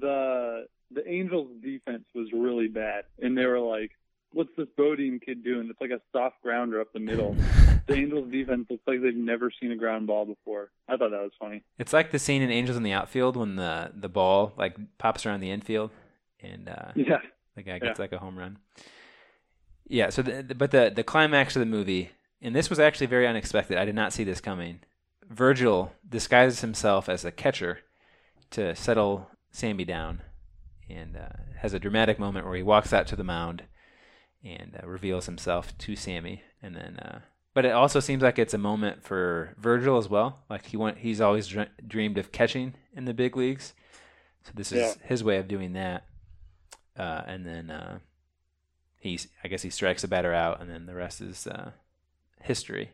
[0.00, 3.90] The the Angels' defense was really bad, and they were like,
[4.32, 7.34] "What's this Bodine kid doing?" It's like a soft grounder up the middle.
[7.86, 10.70] the Angels' defense looks like they've never seen a ground ball before.
[10.88, 11.62] I thought that was funny.
[11.78, 15.26] It's like the scene in Angels in the Outfield when the the ball like pops
[15.26, 15.90] around the infield,
[16.40, 17.18] and uh, Yeah,
[17.56, 18.02] the guy gets Yeah.
[18.02, 18.58] like a home run.
[19.88, 20.10] Yeah.
[20.10, 23.26] So, the, the- but the the climax of the movie, and this was actually very
[23.26, 23.78] unexpected.
[23.78, 24.80] I did not see this coming.
[25.28, 27.80] Virgil disguises himself as a catcher
[28.50, 30.20] to settle Sammy down,
[30.90, 33.64] and uh, has a dramatic moment where he walks out to the mound
[34.44, 36.96] and uh, reveals himself to Sammy, and then.
[36.98, 37.20] Uh,
[37.54, 40.38] but it also seems like it's a moment for Virgil as well.
[40.48, 43.74] Like he want, he's always dr- dreamed of catching in the big leagues,
[44.44, 45.06] so this is Yeah.
[45.06, 46.04] his way of doing that.
[46.98, 47.98] Uh, and then uh,
[48.98, 51.72] he's, I guess he strikes a batter out, and then the rest is uh,
[52.40, 52.90] history.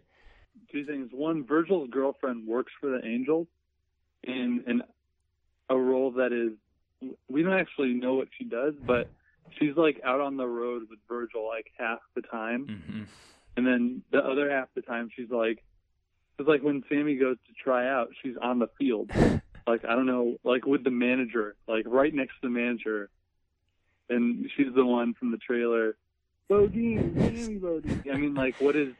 [0.73, 1.11] two things.
[1.13, 3.47] One, Virgil's girlfriend works for the Angels
[4.25, 4.83] in in
[5.71, 6.53] a role that is
[7.29, 9.09] we don't actually know what she does, but
[9.59, 13.03] she's like out on the road with Virgil like half the time, hmm
[13.57, 15.65] and then the other half the time she's like,
[16.39, 19.11] it's like when Sammy goes to try out, she's on the field,
[19.67, 23.11] like I don't know, like with the manager, like right next to the manager,
[24.09, 25.97] and she's the one from the trailer.
[26.49, 28.05] Bodine, Sammy Bodine.
[28.13, 28.95] I mean, like, what is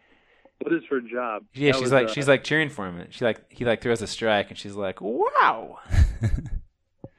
[0.61, 1.45] what is her job?
[1.55, 3.07] Yeah, That she's was, like uh, she's like cheering for him.
[3.11, 5.79] She like he like throws a strike, and she's like, "Wow!"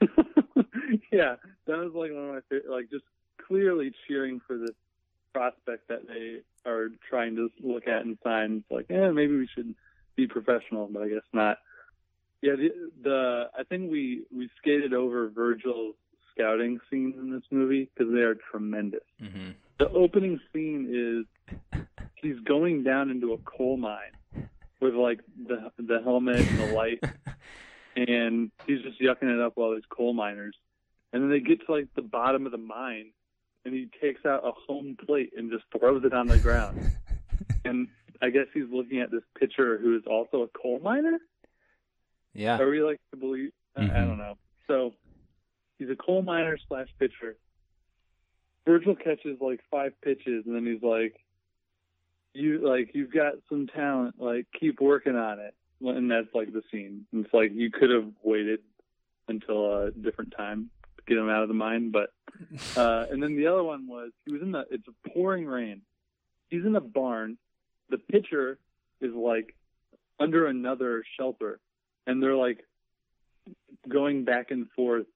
[1.12, 3.04] yeah, that was like one of my favorite, like just
[3.50, 4.76] clearly cheering for this
[5.32, 8.62] prospect that they are trying to look at and sign.
[8.62, 9.74] It's like, eh, maybe we should
[10.16, 11.58] be professional, but I guess not.
[12.42, 12.70] Yeah, the,
[13.02, 15.94] the I think we we skated over Virgil's
[16.32, 19.02] scouting scenes in this movie because they are tremendous.
[19.18, 21.50] hmm The opening scene is
[22.14, 24.48] he's going down into a coal mine
[24.80, 27.02] with like the the helmet and the light
[27.96, 30.54] and he's just yucking it up while there's coal miners.
[31.12, 33.10] And then they get to like the bottom of the mine,
[33.64, 36.90] and he takes out a home plate and just throws it on the ground.
[37.64, 37.88] and
[38.22, 41.18] I guess he's looking at this pitcher who is also a coal miner.
[42.32, 43.50] Yeah, Are we like to believe?
[43.76, 44.08] I- I mm-hmm.
[44.08, 44.34] don't know.
[44.66, 44.94] So
[45.78, 47.36] he's a coal miner slash pitcher.
[48.66, 51.16] Virgil catches like five pitches, and then he's like,
[52.34, 54.16] "You like you've got some talent.
[54.18, 57.06] Like keep working on it." And that's like the scene.
[57.12, 58.60] It's like you could have waited
[59.28, 60.70] until a different time
[61.10, 62.10] get him out of the mine, but.
[62.74, 64.64] Uh, and then the other one was he was in the.
[64.70, 65.82] It's pouring rain.
[66.48, 67.36] He's in a barn.
[67.90, 68.58] The pitcher
[69.02, 69.54] is like
[70.18, 71.60] under another shelter,
[72.06, 72.64] and they're like
[73.86, 75.06] going back and forth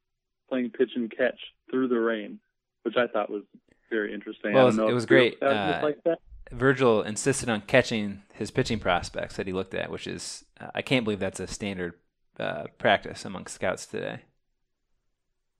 [0.50, 1.38] playing pitch and catch
[1.70, 2.40] through the rain,
[2.82, 3.44] which I thought was
[3.90, 4.52] very interesting.
[4.52, 5.42] Well, I don't it was great.
[5.42, 6.18] Uh, like that.
[6.52, 10.82] Virgil insisted on catching his pitching prospects that he looked at, which is uh, I
[10.82, 11.94] can't believe that's a standard
[12.38, 14.22] uh, practice among scouts today.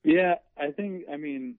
[0.05, 1.05] Yeah, I think.
[1.11, 1.57] I mean,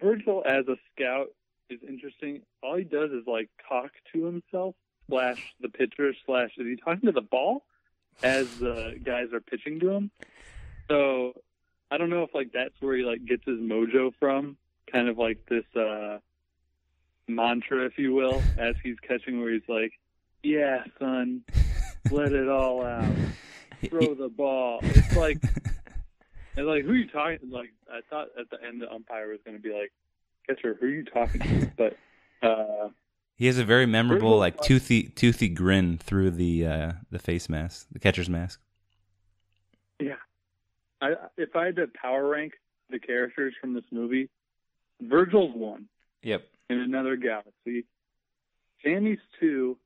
[0.00, 1.28] Virgil as a scout
[1.68, 2.42] is interesting.
[2.62, 4.76] All he does is like talk to himself
[5.08, 7.64] slash the pitcher slash is he talking to the ball
[8.22, 10.10] as the guys are pitching to him.
[10.88, 11.32] So
[11.90, 14.56] I don't know if like that's where he like gets his mojo from,
[14.90, 16.18] kind of like this uh
[17.26, 19.92] mantra, if you will, as he's catching, where he's like,
[20.44, 21.42] "Yeah, son,
[22.10, 23.12] let it all out,
[23.88, 25.38] throw the ball." It's like.
[26.56, 27.38] And like, who are you talking?
[27.50, 29.92] Like, I thought at the end the umpire was going to be like,
[30.48, 31.70] catcher, who are you talking to?
[31.76, 31.96] But
[32.46, 32.88] uh,
[33.36, 37.86] He has a very memorable, like toothy, toothy grin through the uh, the face mask,
[37.92, 38.60] the catcher's mask.
[40.00, 40.14] yeah,
[41.00, 42.52] I if I had to power rank
[42.90, 44.28] the characters from this movie,
[45.00, 45.86] Virgil's one.
[46.22, 46.42] Yep.
[46.68, 47.86] in another galaxy.
[48.84, 49.78] Sammy's two,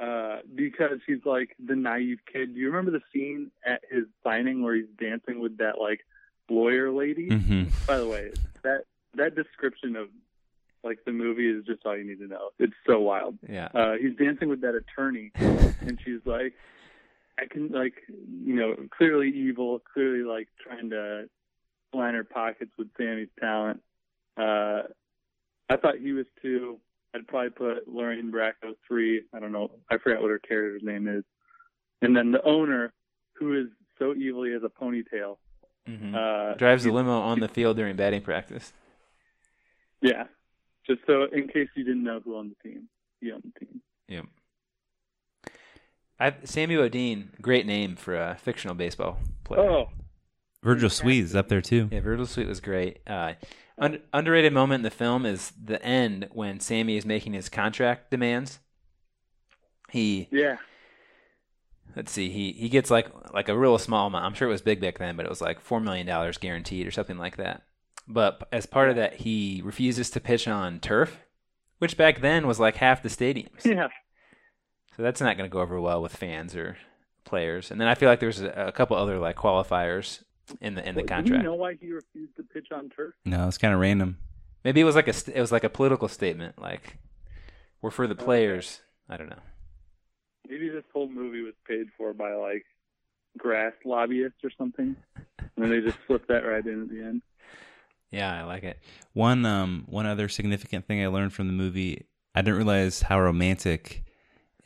[0.00, 2.54] uh, because he's like the naive kid.
[2.54, 6.00] Do you remember the scene at his signing where he's dancing with that like
[6.48, 7.28] lawyer lady?
[7.28, 8.30] hmm By the way,
[8.62, 8.84] that
[9.14, 10.08] that description of
[10.82, 12.50] like the movie is just all you need to know.
[12.58, 13.38] It's so wild.
[13.48, 13.68] Yeah.
[13.74, 16.54] Uh, he's dancing with that attorney, and she's like,
[17.38, 21.28] I can like, you know, clearly evil, clearly like trying to
[21.92, 23.82] line her pockets with Sammy's talent.
[24.36, 24.82] Uh,
[25.68, 26.78] I thought he was two.
[27.14, 29.22] I'd probably put Lorraine Bracco three.
[29.34, 29.70] I don't know.
[29.90, 31.24] I forgot what her character's name is.
[32.02, 32.92] And then the owner,
[33.34, 33.66] who is
[33.98, 35.36] so evil he has a ponytail.
[35.86, 38.72] hmm Uh, Drives the he's- limo on the field during batting practice.
[40.00, 40.24] Yeah.
[40.86, 42.88] Just so in case you didn't know who on the team,
[43.20, 43.80] he owned the team.
[44.08, 44.24] Yep.
[46.18, 49.60] I, Sammy Bodine, great name for a fictional baseball player.
[49.62, 49.88] Oh,
[50.62, 51.88] Virgil Sweet is up there too.
[51.90, 53.00] Yeah, Virgil Sweet was great.
[53.06, 53.32] Uh,
[53.80, 58.10] un- underrated moment in the film is the end when Sammy is making his contract
[58.10, 58.60] demands.
[59.88, 60.58] He yeah.
[61.96, 64.24] let's see, he he gets like like a real small amount.
[64.24, 66.86] I'm sure it was big back then, but it was like four million dollars guaranteed
[66.86, 67.62] or something like that.
[68.06, 71.18] But as part of that, he refuses to pitch on turf,
[71.78, 73.64] which back then was like half the stadiums.
[73.64, 73.88] Yeah.
[74.96, 76.76] So that's not going to go over well with fans or
[77.24, 77.70] players.
[77.70, 80.22] And then I feel like there's a, a couple other like qualifiers
[80.60, 81.42] in the in the Well, Do contract.
[81.42, 83.14] you know why he refused to pitch on turf?
[83.24, 84.18] No, it's kind of random.
[84.64, 86.98] Maybe it was like a st- it was like a political statement, like
[87.82, 88.80] we're for the players.
[89.08, 89.38] I don't know.
[90.48, 92.64] Maybe this whole movie was paid for by like
[93.38, 94.96] grass lobbyists or something,
[95.38, 97.22] and then they just slipped that right in at the end.
[98.10, 98.78] Yeah, I like it.
[99.12, 103.20] One um one other significant thing I learned from the movie, I didn't realize how
[103.20, 104.02] romantic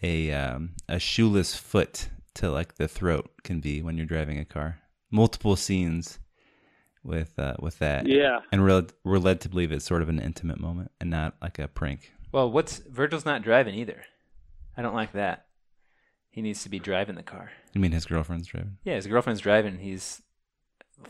[0.02, 4.44] a um a shoeless foot to like the throat can be when you're driving a
[4.44, 4.80] car.
[5.14, 6.18] Multiple scenes
[7.04, 8.06] with uh with that.
[8.06, 8.40] Yeah.
[8.50, 11.58] And we're we're led to believe it's sort of an intimate moment and not like
[11.58, 12.12] a prank.
[12.32, 14.02] Well, what's Virgil's not driving either.
[14.76, 15.46] I don't like that.
[16.30, 17.52] He needs to be driving the car.
[17.74, 18.78] You mean his girlfriend's driving?
[18.82, 19.78] Yeah, his girlfriend's driving.
[19.78, 20.20] He's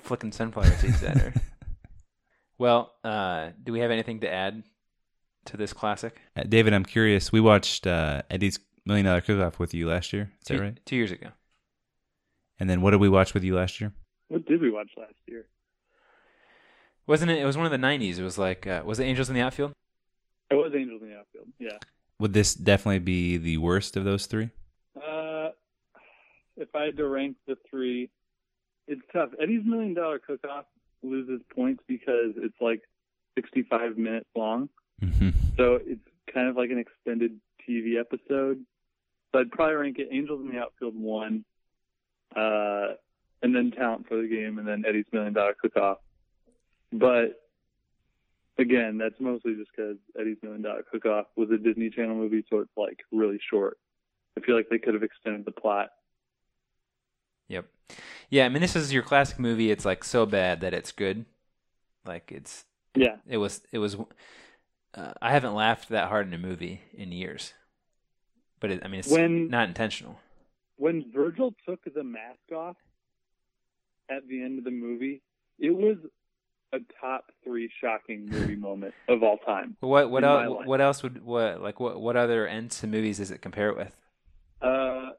[0.02, 1.32] flicking sunflower seeds at her.
[2.58, 4.62] Well, uh, do we have anything to add
[5.46, 6.20] to this classic?
[6.36, 7.32] Uh, David, I'm curious.
[7.32, 10.30] We watched uh, Eddie's Million Dollar Cook Off with you last year.
[10.40, 10.78] Is that right?
[10.86, 11.28] Two years ago.
[12.60, 13.92] And then what did we watch with you last year?
[14.28, 15.46] What did we watch last year?
[17.06, 17.38] Wasn't it?
[17.38, 18.18] It was one of the '90s.
[18.18, 19.72] It was like, uh, was it Angels in the Outfield?
[20.50, 21.48] It was Angels in the Outfield.
[21.58, 21.78] Yeah.
[22.18, 24.50] Would this definitely be the worst of those three?
[24.96, 25.50] Uh,
[26.56, 28.08] if I had to rank the three,
[28.86, 29.30] it's tough.
[29.42, 30.64] Eddie's Million Dollar Cook Off
[31.02, 32.80] loses points because it's like
[33.36, 34.68] 65 minutes long.
[35.00, 36.00] hmm So it's
[36.32, 37.38] kind of like an extended
[37.68, 38.64] TV episode.
[39.32, 41.44] So I'd probably rank it Angels in the Outfield one,
[42.36, 42.94] uh,
[43.42, 45.98] and then Talent for the Game, and then Eddie's Million Dollar Cook Off.
[46.92, 47.40] But
[48.58, 52.44] again, that's mostly just because Eddie's Million Dollar Cook Off was a Disney Channel movie,
[52.50, 53.78] so it's like really short.
[54.36, 55.90] I feel like they could have extended the plot.
[57.48, 57.66] Yep.
[58.30, 59.70] Yeah, I mean, this is your classic movie.
[59.70, 61.24] It's like so bad that it's good.
[62.06, 63.16] Like it's Yeah.
[63.28, 63.96] it was it was.
[64.94, 67.52] Uh, I haven't laughed that hard in a movie in years.
[68.60, 70.18] But it, I mean, it's When- not intentional.
[70.76, 72.76] When Virgil took the mask off
[74.10, 75.22] at the end of the movie,
[75.58, 75.96] it was
[76.72, 79.76] a top three shocking movie moment of all time.
[79.80, 80.66] What what else?
[80.66, 83.76] What else would what like what what other ends to movies does it compare it
[83.76, 83.96] with?
[84.60, 85.10] Uh,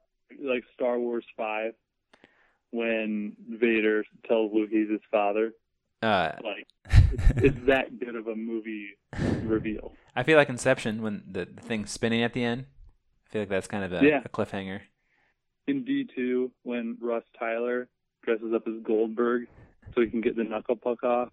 [0.42, 1.74] like Star Wars Five,
[2.72, 5.54] when Vader tells Luke he's his father.
[6.02, 6.68] Uh, Like,
[7.38, 8.90] it's that good of a movie
[9.44, 9.94] reveal.
[10.16, 12.66] I feel like Inception when the, the thing's spinning at the end.
[13.28, 14.22] I feel like that's kind of a, Yeah.
[14.26, 14.82] a cliffhanger.
[15.68, 17.88] In D two, when Russ Tyler
[18.24, 19.48] dresses up as Goldberg
[19.94, 21.30] so he can get the knuckle puck off.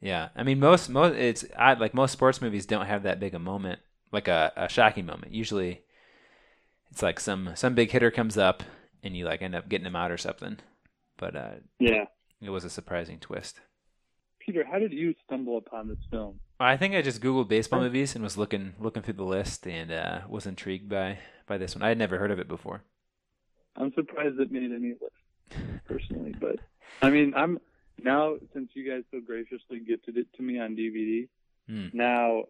[0.00, 3.34] Yeah, I mean most most it's odd like most sports movies don't have that big
[3.34, 3.80] a moment
[4.12, 5.32] like a, a shocking moment.
[5.32, 5.82] Usually,
[6.90, 8.62] it's like some some big hitter comes up
[9.02, 10.58] and you like end up getting him out or something.
[11.16, 12.04] But uh, Yeah.
[12.40, 13.60] it was a surprising twist.
[14.46, 16.38] Peter, how did you stumble upon this film?
[16.60, 19.90] I think I just googled baseball movies and was looking looking through the list and
[19.90, 21.82] uh, was intrigued by by this one.
[21.82, 22.82] I had never heard of it before.
[23.74, 26.34] I'm surprised it made any list, personally.
[26.40, 26.60] But
[27.02, 27.58] I mean, I'm
[28.02, 31.28] now since you guys so graciously gifted it to me on DVD.
[31.68, 31.88] Hmm.
[31.92, 32.44] Now,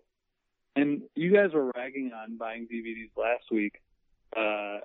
[0.76, 3.80] and you guys were ragging on buying DVDs last week.
[4.36, 4.80] Uh,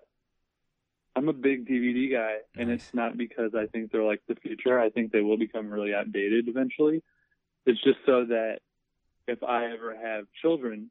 [1.16, 2.86] I'm a big DVD guy, and Nice.
[2.86, 4.80] it's not because I think they're like the future.
[4.80, 7.04] I think they will become really outdated eventually.
[7.66, 8.60] It's just so that
[9.28, 10.90] if I ever have children,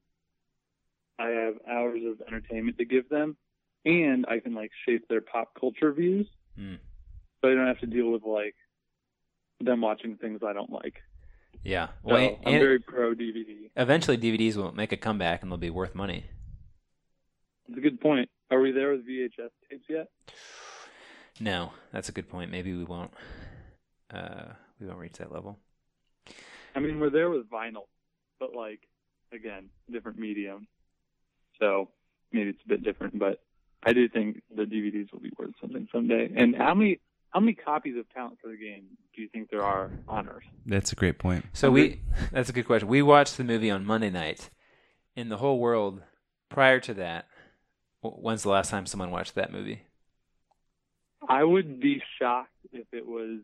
[1.18, 3.36] I have hours of entertainment to give them,
[3.84, 6.74] and I can like shape their pop culture views, Hmm.
[7.40, 8.54] so I don't have to deal with like
[9.60, 11.02] them watching things I don't like.
[11.64, 11.88] Yeah.
[11.88, 13.70] So Well, I'm very pro DVD.
[13.76, 16.24] eventually DVDs will make a comeback and they'll be worth money.
[17.68, 18.30] It's a good point.
[18.50, 20.08] Are we there with VHS tapes yet?
[21.38, 22.50] No, that's a good point.
[22.50, 23.12] Maybe we won't.
[24.12, 25.58] Uh, we won't reach that level.
[26.74, 27.86] I mean, we're there with vinyl,
[28.38, 28.80] but like
[29.32, 30.66] again, different medium.
[31.60, 31.90] So
[32.32, 33.40] maybe it's a bit different, but
[33.84, 36.30] I do think the DVDs will be worth something someday.
[36.34, 38.84] And how many how many copies of Talent for the Game
[39.14, 40.42] do you think there are on Earth?
[40.66, 41.44] That's a great point.
[41.52, 42.00] So we
[42.32, 42.88] that's a good question.
[42.88, 44.50] We watched the movie on Monday night.
[45.16, 46.02] In the whole world,
[46.48, 47.29] prior to that, wh-
[48.02, 49.82] when's the last time someone watched that movie?
[51.28, 53.40] I would be shocked if it was.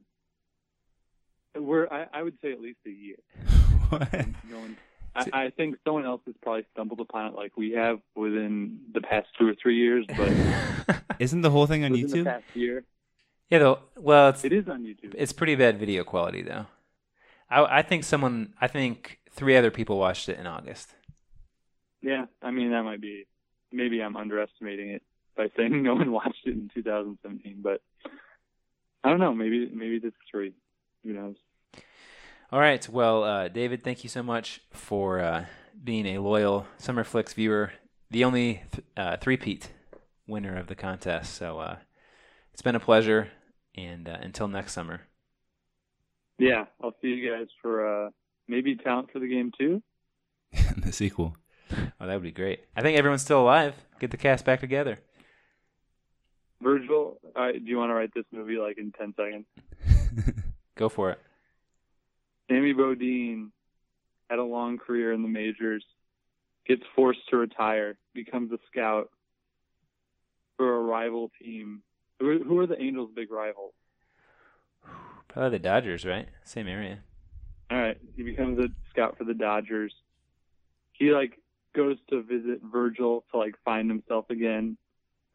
[1.54, 3.16] We're, I, I would say at least a year.
[3.88, 4.12] What?
[4.50, 4.76] No one,
[5.14, 9.00] I, I think someone else has probably stumbled upon it like we have within the
[9.00, 10.32] past two or three years, but
[11.20, 12.24] Isn't the whole thing on within the YouTube?
[12.24, 12.82] past year,
[13.48, 13.78] Yeah, though.
[13.96, 15.14] Well, it's it is on YouTube.
[15.16, 16.66] it's pretty bad video quality though.
[17.48, 20.92] I I think someone I think three other people watched it in August.
[22.02, 23.26] Yeah, I mean that might be.
[23.72, 25.02] Maybe I'm underestimating it
[25.36, 27.80] by saying no one watched it in 2017, but
[29.04, 29.34] I don't know.
[29.34, 30.52] Maybe maybe it's three.
[31.04, 31.36] Who knows?
[32.52, 32.88] All right.
[32.88, 35.46] Well, uh, David, thank you so much for uh,
[35.82, 37.72] being a loyal Summer Flicks viewer,
[38.10, 39.70] the only th- uh, three-peat
[40.26, 41.34] winner of the contest.
[41.34, 41.76] So uh,
[42.52, 43.28] it's been a pleasure,
[43.76, 45.02] and uh, until next summer.
[46.38, 48.10] Yeah, I'll see you guys for uh
[48.48, 49.82] maybe talent for the game too.
[50.76, 51.36] the sequel.
[52.00, 52.60] Oh, that would be great.
[52.76, 53.74] I think everyone's still alive.
[54.00, 54.98] Get the cast back together.
[56.62, 59.44] Virgil, right, do you want to write this movie like in 10 seconds?
[60.74, 61.20] Go for it.
[62.50, 63.50] Sammy Bodine
[64.30, 65.84] had a long career in the majors,
[66.66, 69.10] gets forced to retire, becomes a scout
[70.56, 71.82] for a rival team.
[72.20, 73.74] Who are, who are the Angels' big rivals?
[75.28, 76.28] Probably the Dodgers, right?
[76.44, 77.00] Same area.
[77.70, 79.92] All right, he becomes a scout for the Dodgers.
[80.92, 81.38] He like
[81.76, 84.76] goes to visit Virgil to like find himself again.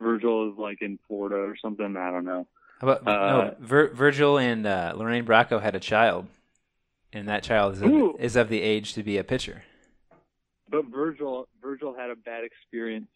[0.01, 1.95] Virgil is like in Florida or something.
[1.95, 2.47] I don't know.
[2.79, 3.55] How about Uh, no?
[3.59, 6.25] Vir- Virgil and uh, Lorraine Bracco had a child,
[7.13, 9.63] and that child is of, is of the age to be a pitcher.
[10.69, 13.07] But Virgil Virgil had a bad experience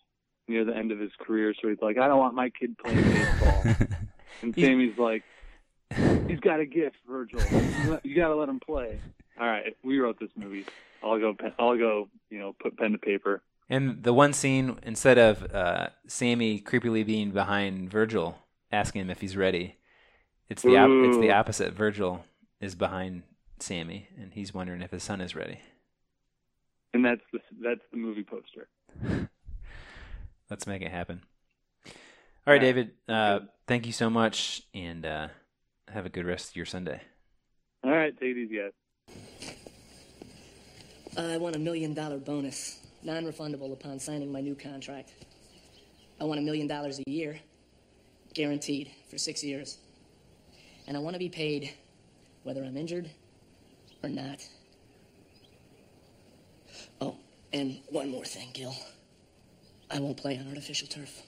[0.48, 3.02] near the end of his career, so he's like, I don't want my kid playing
[3.02, 3.64] baseball.
[4.44, 5.24] and Sammy's like,
[6.28, 7.42] he's got a gift, Virgil.
[8.04, 9.00] You got to let him play.
[9.40, 10.66] All right, we wrote this movie.
[11.06, 11.36] I'll go.
[11.60, 12.10] I'll go.
[12.30, 13.44] You know, put pen to paper.
[13.70, 18.38] And the one scene, instead of uh, Sammy creepily being behind Virgil,
[18.72, 19.78] asking him if he's ready,
[20.50, 21.74] it's the op- it's the opposite.
[21.74, 22.26] Virgil
[22.60, 23.24] is behind
[23.60, 25.60] Sammy, and he's wondering if his son is ready.
[26.94, 28.68] And that's the that's the movie poster.
[30.50, 31.22] Let's make it happen.
[32.48, 32.92] All right, David.
[33.10, 35.28] Uh, thank you so much, and uh,
[35.88, 37.02] have a good rest of your Sunday.
[37.84, 39.56] All right, take it easy, guys.
[41.18, 45.14] Uh, I want a million dollar bonus, non refundable upon signing my new contract.
[46.20, 47.40] I want a million dollars a year,
[48.34, 49.78] guaranteed for six years.
[50.88, 51.72] And I want to be paid
[52.44, 53.10] whether I'm injured
[54.04, 54.46] or not.
[57.00, 57.16] Oh,
[57.54, 58.76] and one more thing, Gil.
[59.90, 61.22] I won't play on artificial turf.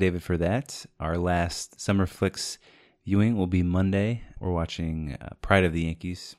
[0.00, 0.86] David for that.
[0.98, 2.58] Our last Summer Flicks
[3.04, 4.22] viewing will be Monday.
[4.40, 6.36] We're watching uh, Pride of the Yankees.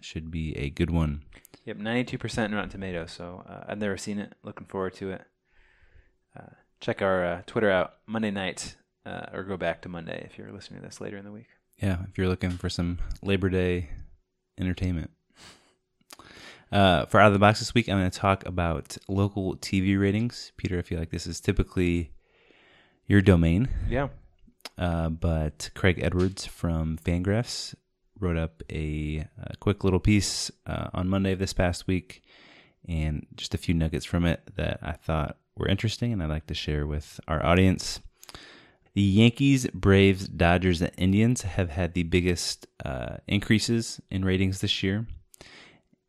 [0.00, 1.22] should be a good one.
[1.66, 3.12] Yep, 92% in Rotten Tomatoes.
[3.12, 4.32] So uh, I've never seen it.
[4.42, 5.22] Looking forward to it.
[6.36, 10.38] Uh, check our uh, Twitter out Monday night, uh, or go back to Monday if
[10.38, 11.48] you're listening to this later in the week.
[11.76, 13.90] Yeah, if you're looking for some Labor Day
[14.58, 15.10] entertainment.
[16.72, 19.98] Uh, for out of the box this week, I'm going to talk about local TV
[20.00, 20.52] ratings.
[20.56, 22.12] Peter, I feel like this is typically
[23.08, 24.08] your domain, Yeah.
[24.76, 27.74] uh, but Craig Edwards from Fangraphs
[28.20, 32.22] wrote up a, a quick little piece uh, on Monday of this past week,
[32.86, 36.46] and just a few nuggets from it that I thought were interesting, and I'd like
[36.46, 38.00] to share with our audience.
[38.94, 44.82] The Yankees, Braves, Dodgers, and Indians have had the biggest uh, increases in ratings this
[44.82, 45.06] year.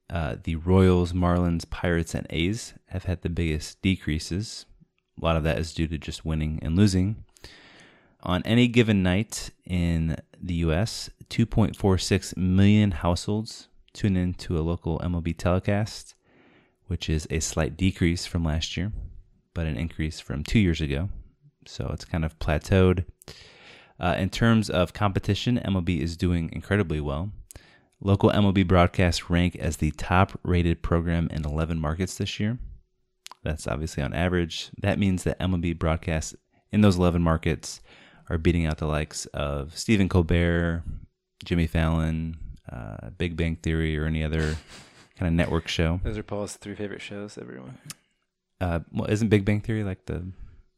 [0.10, 4.66] Uh, the Royals, Marlins, Pirates, and A's have had the biggest decreases.
[5.20, 7.24] A lot of that is due to just winning and losing.
[8.24, 15.00] On any given night in the U.S., 2.46 million households tune in to a local
[15.00, 16.16] MLB telecast,
[16.88, 18.92] which is a slight decrease from last year,
[19.54, 21.10] but an increase from two years ago.
[21.66, 23.06] So it's kind of plateaued.
[24.00, 27.32] Uh, in terms of competition, MLB is doing incredibly well.
[28.02, 32.58] Local MLB broadcasts rank as the top rated program in 11 markets this year.
[33.50, 34.70] That's obviously on average.
[34.80, 36.36] That means that MLB broadcasts
[36.72, 37.82] in those 11 markets
[38.30, 40.84] are beating out the likes of Stephen Colbert,
[41.44, 42.38] Jimmy Fallon,
[42.72, 44.56] uh, Big Bang Theory, or any other
[45.18, 46.00] kind of network show.
[46.04, 47.80] Those are Paul's three favorite shows, everyone.
[48.62, 50.28] Uh, well, isn't Big Bang Theory like the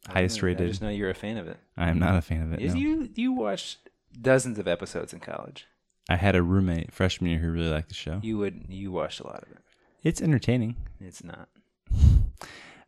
[0.07, 0.67] highest I rated?
[0.67, 1.57] I just know you're a fan of it.
[1.75, 2.61] I am not a fan of it.
[2.61, 2.79] Is no.
[2.79, 3.89] you you watched
[4.21, 5.67] dozens of episodes in college.
[6.07, 8.21] I had a roommate freshman year who really liked the show.
[8.23, 9.57] You would you watched a lot of it.
[10.03, 10.77] It's entertaining.
[11.01, 11.49] It's not.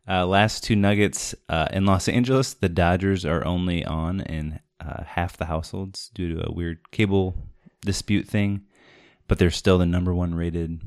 [0.06, 5.04] Uh, last two nuggets uh, in Los Angeles, the Dodgers are only on in uh,
[5.04, 7.34] half the households due to a weird cable
[7.80, 8.62] dispute thing,
[9.28, 10.80] but they're still the number one rated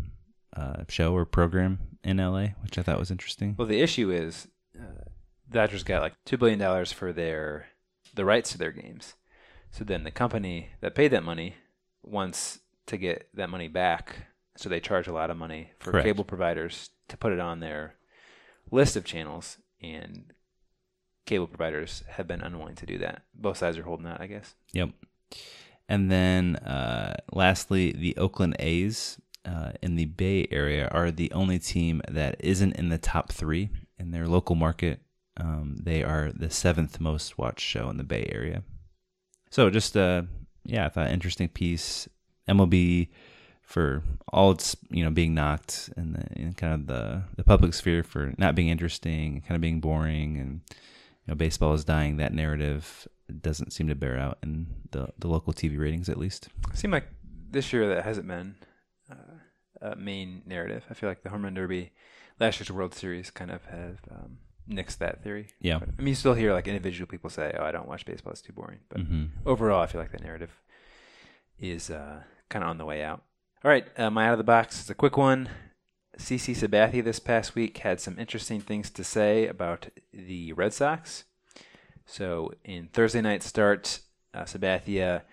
[0.56, 3.56] uh, show or program in LA, which I thought was interesting.
[3.58, 4.48] Well, the issue is,
[4.80, 5.06] uh,
[5.50, 7.68] Dodgers got like two billion dollars for their
[8.14, 9.16] the rights to their games.
[9.72, 11.56] So then the company that paid that money
[12.04, 14.28] wants to get that money back.
[14.58, 16.06] So they charge a lot of money for Correct.
[16.06, 17.96] cable providers to put it on their
[18.72, 20.34] list of channels, and
[21.26, 23.24] cable providers have been unwilling to do that.
[23.34, 24.56] Both sides are holding out, I guess.
[24.74, 24.90] Yep.
[25.90, 31.60] And then uh, lastly, the Oakland A's uh, in the Bay Area are the only
[31.60, 35.02] team that isn't in the top three in their local market.
[35.38, 38.64] Um, they are the seventh most watched show in the Bay Area.
[39.50, 40.24] So just uh,
[40.66, 42.10] yeah, I thought interesting piece.
[42.50, 43.10] MLB
[43.68, 44.02] for
[44.32, 48.02] all its you know being knocked in, the, in kind of the the public sphere
[48.02, 52.16] for not being interesting, kind of being boring, and you know baseball is dying.
[52.18, 53.08] That narrative
[53.42, 56.48] doesn't seem to bear out in the the local TV ratings, at least.
[56.74, 57.10] Seemed like
[57.52, 58.56] this year that hasn't been
[59.12, 59.16] uh,
[59.92, 60.86] a main narrative.
[60.90, 61.92] I feel like the home run derby,
[62.40, 64.38] last year's World Series, kind of have um,
[64.70, 65.48] nixed that theory.
[65.60, 65.78] Yeah.
[65.78, 68.42] I mean, you still hear like individual people say, "Oh, I don't watch baseball; it's
[68.42, 69.30] too boring." But Mhm.
[69.46, 70.52] overall, I feel like that narrative
[71.60, 73.24] is uh, kind of on the way out.
[73.64, 75.50] All right, uh, my out of the box is a quick one.
[76.16, 81.24] CC Sabathia this past week had some interesting things to say about the Red Sox.
[82.06, 84.02] So in Thursday night start,
[84.32, 85.24] uh, Sabathia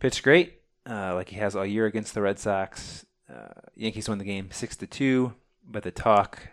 [0.00, 0.60] pitched great,
[0.90, 3.06] uh, like he has all year against the Red Sox.
[3.32, 6.48] Uh, Yankees won the game six to two, but the talk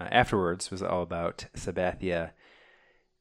[0.00, 2.32] uh, afterwards was all about Sabathia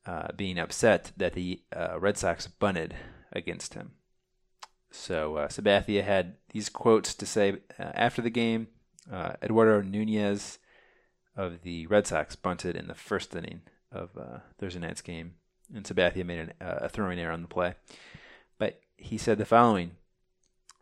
[0.07, 2.95] uh, being upset that the uh, Red Sox bunted
[3.31, 3.91] against him.
[4.95, 8.67] So uh, Sabathia had these quotes to say uh, after the game.
[9.11, 10.59] Uh, Eduardo Nunez
[11.35, 15.33] of the Red Sox bunted in the first inning of uh, Thursday night's game,
[15.73, 17.73] and Sabathia made an, uh, a throwing error on the play.
[18.59, 19.91] But he said the following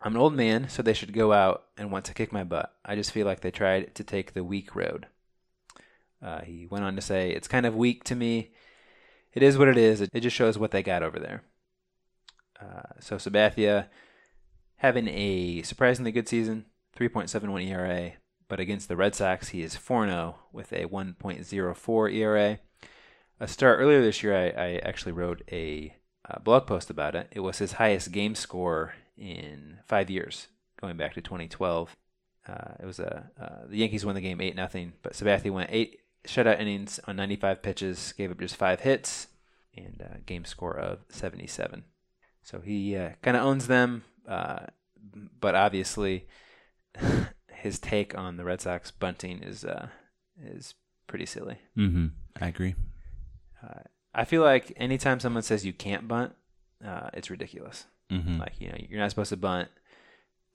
[0.01, 2.76] I'm an old man, so they should go out and want to kick my butt.
[2.84, 5.07] I just feel like they tried to take the weak road.
[6.22, 8.51] Uh, he went on to say, It's kind of weak to me.
[9.34, 10.01] It is what it is.
[10.01, 11.43] It, it just shows what they got over there.
[12.62, 13.88] Uh, so Sabathia
[14.78, 16.66] having a surprisingly good season,
[16.97, 18.14] 3.71 ERA,
[18.47, 22.59] but against the Red Sox, he is 4 0 with a 1.04 ERA.
[23.39, 25.95] A start earlier this year, I, I actually wrote a
[26.30, 27.28] uh, blog post about it.
[27.32, 30.47] It was his highest game score in five years,
[30.80, 31.95] going back to 2012.
[32.47, 35.70] Uh, it was a uh, the Yankees won the game eight nothing, but Sabathia went
[35.72, 39.28] eight shutout innings on 95 pitches, gave up just five hits,
[39.76, 41.84] and a game score of 77.
[42.44, 44.66] So he uh, kind of owns them, uh,
[45.39, 46.28] but obviously
[47.54, 49.88] his take on the Red Sox bunting is uh,
[50.44, 50.74] is
[51.08, 51.58] pretty silly.
[51.78, 52.08] Mm-hmm.
[52.42, 52.76] I agree.
[53.64, 53.82] Uh,
[54.14, 56.34] I feel like anytime someone says you can't bunt,
[56.86, 57.86] uh, it's ridiculous.
[58.12, 58.39] Mhm.
[58.39, 59.70] Like you know, you're not supposed to bunt.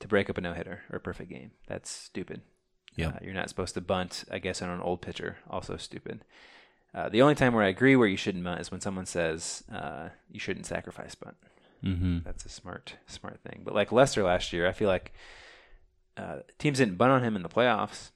[0.00, 1.52] to break up a no hitter or a perfect game.
[1.68, 2.42] That's stupid.
[2.96, 5.38] Yeah, Uh, you're not supposed to bunt, I guess, on an old pitcher.
[5.48, 6.22] Also stupid.
[6.92, 9.64] Uh, the only time where I agree where you shouldn't bunt is when someone says
[9.72, 11.36] uh, you shouldn't sacrifice bunt.
[11.86, 12.18] Mm-hmm.
[12.24, 13.62] That's a smart, smart thing.
[13.64, 15.12] But like Lester last year, I feel like
[16.16, 18.10] uh, teams didn't bunt on him in the playoffs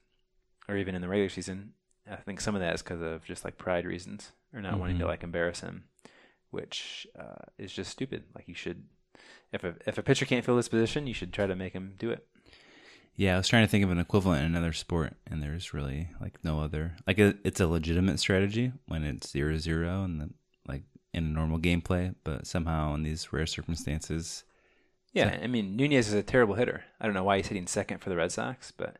[0.67, 1.73] or even in the regular season.
[2.09, 4.97] I think some of that is because of just like pride reasons or not wanting
[4.99, 5.09] to Mhm.
[5.09, 5.85] like embarrass him,
[6.49, 8.23] which uh, is just stupid.
[8.35, 8.83] Like you should,
[9.53, 11.93] if a if a pitcher can't fill this position, you should try to make him
[11.97, 12.27] do it.
[13.15, 16.09] Yeah, I was trying to think of an equivalent in another sport, and there's really
[16.19, 16.95] like no other.
[17.05, 20.29] Like it, it's a legitimate strategy when it's zero zero and like
[21.13, 24.43] in a normal gameplay, but somehow in these rare circumstances,
[25.13, 26.85] Yeah, I mean Nunez is a terrible hitter.
[26.99, 28.97] I don't know why he's hitting second for the Red Sox, but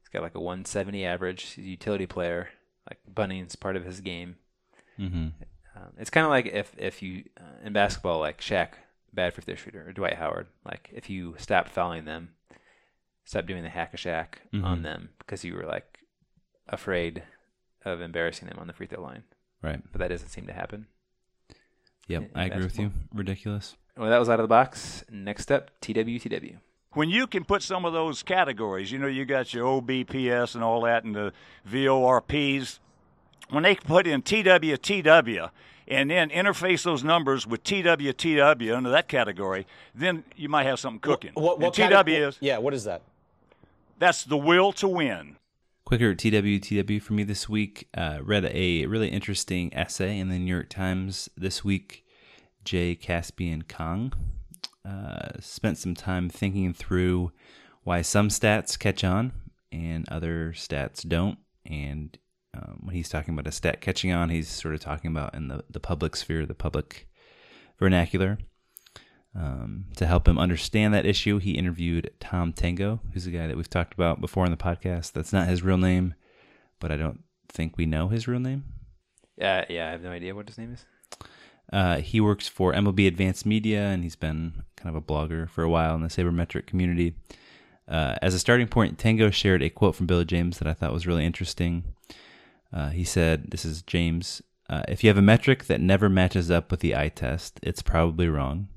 [0.00, 1.42] he's got like a 170 average.
[1.42, 2.48] He's a utility player.
[2.88, 4.36] Like bunting's part of his game.
[4.96, 5.28] hmm
[5.76, 8.70] Um, it's kind of like if if you uh, in basketball, like Shaq,
[9.12, 10.46] bad free throw shooter, or Dwight Howard.
[10.64, 12.30] Like if you stop fouling them,
[13.24, 14.82] stop doing the hack a Shaq on Mhm.
[14.82, 15.98] them because you were like
[16.68, 17.22] afraid
[17.84, 19.24] of embarrassing them on the free throw line.
[19.62, 19.80] right?
[19.92, 20.86] But that doesn't seem to happen.
[22.08, 22.92] Yep, in I agree with you.
[23.14, 23.76] Ridiculous.
[23.96, 25.04] Well, that was out of the box.
[25.10, 26.56] Next up, TWTW.
[26.94, 30.64] when you can put some of those categories, you know, you got your OBPS and
[30.64, 31.32] all that, and the
[31.68, 32.78] VORPs.
[33.50, 35.50] When they can put in TWTW
[35.88, 41.00] and then interface those numbers with TWTW under that category, then you might have something
[41.00, 41.32] cooking.
[41.34, 43.02] What, what and cate- TW is Yeah, what is that?
[43.98, 45.36] that's the will to win.
[45.84, 47.88] Quicker TWTW for me this week.
[47.94, 52.04] Uh, read a really interesting essay in the New York Times this week.
[52.64, 54.12] Jay Caspian Kang
[54.88, 57.32] uh, spent some time thinking through
[57.82, 59.32] why some stats catch on
[59.72, 61.38] and other stats don't.
[61.66, 62.16] And
[62.54, 65.48] um, when he's talking about a stat catching on, he's sort of talking about in
[65.48, 67.08] the, the public sphere, the public
[67.78, 68.38] vernacular.
[69.34, 73.56] Um, to help him understand that issue, he interviewed Tom Tango, who's a guy that
[73.56, 75.12] we've talked about before on the podcast.
[75.12, 76.14] That's not his real name,
[76.80, 78.64] but I don't think we know his real name.
[79.38, 80.84] Yeah, yeah, I have no idea what his name is.
[81.72, 85.62] Uh, he works for MLB Advanced Media, and he's been kind of a blogger for
[85.62, 87.14] a while in the sabermetric community.
[87.88, 90.92] Uh, as a starting point, Tango shared a quote from Billy James that I thought
[90.92, 91.84] was really interesting.
[92.72, 94.42] Uh, he said, This is James.
[94.68, 97.82] Uh, if you have a metric that never matches up with the eye test, it's
[97.82, 98.68] probably wrong.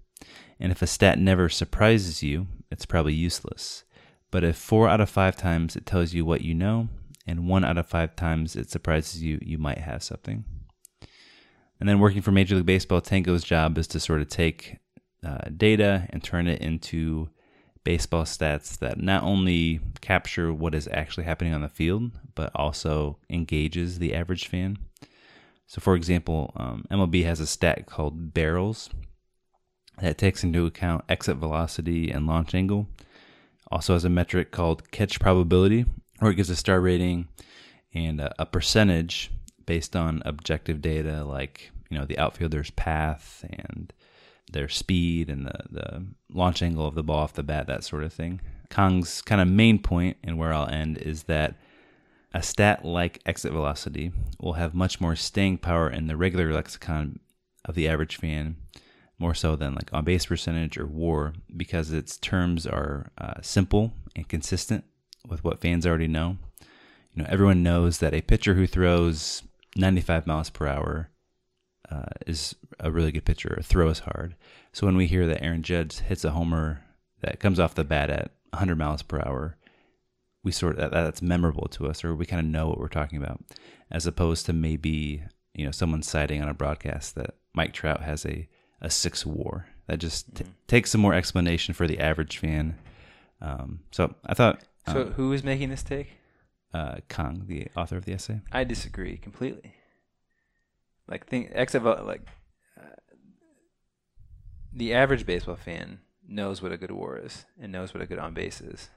[0.60, 3.84] And if a stat never surprises you, it's probably useless.
[4.32, 6.90] But if four out of five times it tells you what you know,
[7.28, 10.46] and one out of five times it surprises you, you might have something.
[11.80, 14.78] And then working for Major League Baseball, Tango's job is to sort of take
[15.26, 17.30] uh, data and turn it into
[17.84, 23.18] baseball stats that not only capture what is actually happening on the field, but also
[23.30, 24.78] engages the average fan.
[25.68, 28.90] So, for example, um, MLB has a stat called barrels
[30.02, 32.88] that takes into account exit velocity and launch angle.
[33.72, 35.86] Also has a metric called catch probability,
[36.20, 37.28] where it gives a star rating
[37.94, 39.32] and a, a percentage
[39.66, 43.94] based on objective data like you know the outfielder's path and
[44.52, 48.04] their speed and the, the launch angle of the ball off the bat, that sort
[48.04, 48.40] of thing.
[48.70, 51.56] Kang's kind of main point, and where I'll end, is that
[52.34, 57.20] a stat like exit velocity will have much more staying power in the regular lexicon
[57.64, 58.58] of the average fan,
[59.18, 63.94] more so than like on base percentage or war, because its terms are uh, simple
[64.16, 64.84] and consistent
[65.28, 66.38] with what fans already know.
[67.14, 69.44] You know, everyone knows that a pitcher who throws
[69.76, 71.10] 95 miles per hour
[71.90, 74.36] uh, is a really good pitcher or throws hard.
[74.74, 76.82] So when we hear that Aaron Judge hits a homer
[77.22, 79.58] that comes off the bat at 100 miles per hour,
[80.44, 82.88] we sort of that, that's memorable to us, or we kind of know what we're
[82.88, 83.42] talking about,
[83.90, 88.26] as opposed to maybe you know someone citing on a broadcast that Mike Trout has
[88.26, 88.48] a
[88.82, 89.68] a six WAR.
[89.88, 92.76] That just t- takes some more explanation for the average fan.
[93.42, 94.62] Um, so I thought.
[94.92, 96.10] So um, who is making this take?
[96.76, 98.42] uh, Kang, the author of the essay.
[98.52, 99.76] I disagree completely.
[101.08, 102.28] Like think exit vel- like
[102.78, 102.96] uh,
[104.74, 108.20] the average baseball fan knows what a good WAR is and knows what a good
[108.20, 108.90] on base is.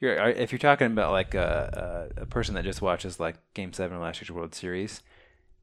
[0.00, 3.74] You're, if you're talking about like a, a, a person that just watches like Game
[3.74, 5.02] Seven of last year's World Series,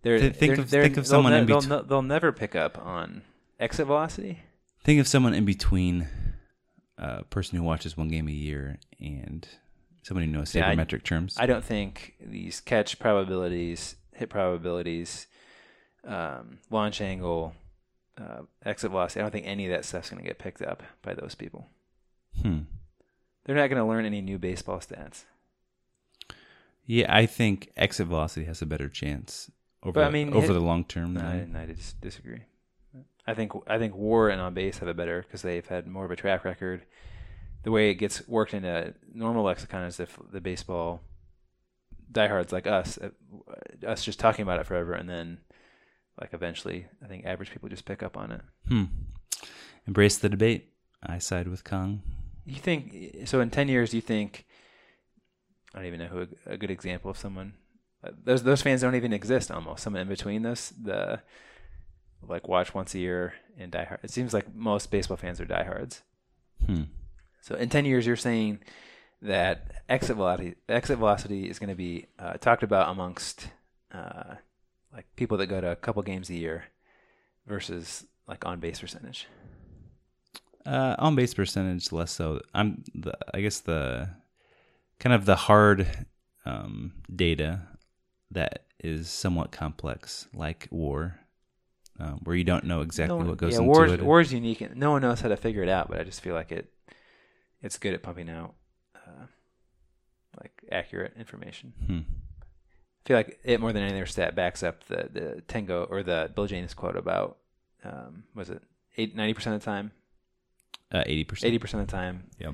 [0.01, 2.01] they're, Th- think they're- of- they're- think of they'll someone ne- in they'll, ne- they'll
[2.01, 3.21] never pick up on
[3.59, 4.39] exit velocity.
[4.83, 6.07] Think of someone in between
[6.97, 9.47] a person who watches one game a year and
[10.03, 11.35] somebody who knows Yeah, I- sabermetric terms.
[11.37, 15.27] I don't think these catch probabilities, hit probabilities,
[16.05, 17.53] um, launch angle,
[18.17, 19.19] uh, exit velocity.
[19.19, 21.67] I don't think any of that stuff's going to get picked up by those people.
[22.41, 22.59] Hmm.
[23.43, 25.25] They're not going to learn any new baseball stats.
[26.85, 29.51] Yeah, I think exit velocity has a better chance
[29.83, 31.13] over But I mean, over the long term.
[31.13, 32.41] No, I, I dis- disagree.
[33.25, 36.05] I think I think WAR and on base have it better because they've had more
[36.05, 36.83] of a track record.
[37.63, 41.01] the way it gets worked into normal lexicon is if the baseball
[42.09, 43.09] diehards like us, uh,
[43.85, 45.39] us just talking about it forever, and then
[46.19, 48.41] like eventually, I think average people just pick up on it.
[48.69, 48.85] Hmm.
[49.85, 50.71] Embrace the debate.
[51.03, 52.01] I side with Kang.
[52.45, 53.41] You think so?
[53.41, 54.45] In ten years, do you think?
[55.73, 57.53] I don't even know who a good example of someone.
[58.23, 59.51] Those those fans don't even exist.
[59.51, 60.69] Almost someone in between this.
[60.69, 61.21] The
[62.27, 63.99] like watch once a year and die hard.
[64.03, 66.01] It seems like most baseball fans are diehards.
[66.65, 66.83] Hmm.
[67.41, 68.59] So in ten years, you're saying
[69.21, 73.47] that exit velocity exit velocity is going to be uh, talked about amongst
[73.93, 74.35] uh,
[74.93, 76.65] like people that go to a couple games a year
[77.45, 79.27] versus like on base percentage.
[80.65, 82.41] Uh, on base percentage, less so.
[82.53, 84.09] I'm the, I guess the
[84.99, 85.87] kind of the hard
[86.45, 87.61] um, data
[88.31, 91.19] that is somewhat complex, like WAR,
[91.99, 94.01] um, where you don't know exactly No what goes yeah, into war's, it.
[94.03, 94.61] War's unique.
[94.61, 96.71] and No one knows how to figure it out, but I just feel like it.
[97.61, 98.53] It's good at pumping out,
[98.95, 99.25] uh,
[100.39, 101.73] like accurate information.
[101.87, 101.99] Hmm.
[102.39, 106.03] I feel like it more than any other stat backs up the the Tango or
[106.03, 107.37] the Bill James quote about
[107.83, 108.61] um, was it
[109.15, 109.91] ninety percent of the time,
[110.91, 111.47] Uh, Eighty percent.
[111.47, 112.25] eighty percent of the time.
[112.39, 112.53] Yep.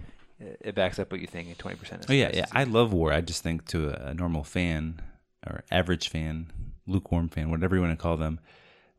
[0.62, 2.06] It, backs up what you think, and twenty percent.
[2.10, 2.46] Oh yeah, yeah.
[2.52, 3.12] I love War.
[3.12, 5.02] I just think to a normal fan
[5.48, 6.52] or average fan,
[6.88, 8.40] lukewarm fan, whatever you want to call them,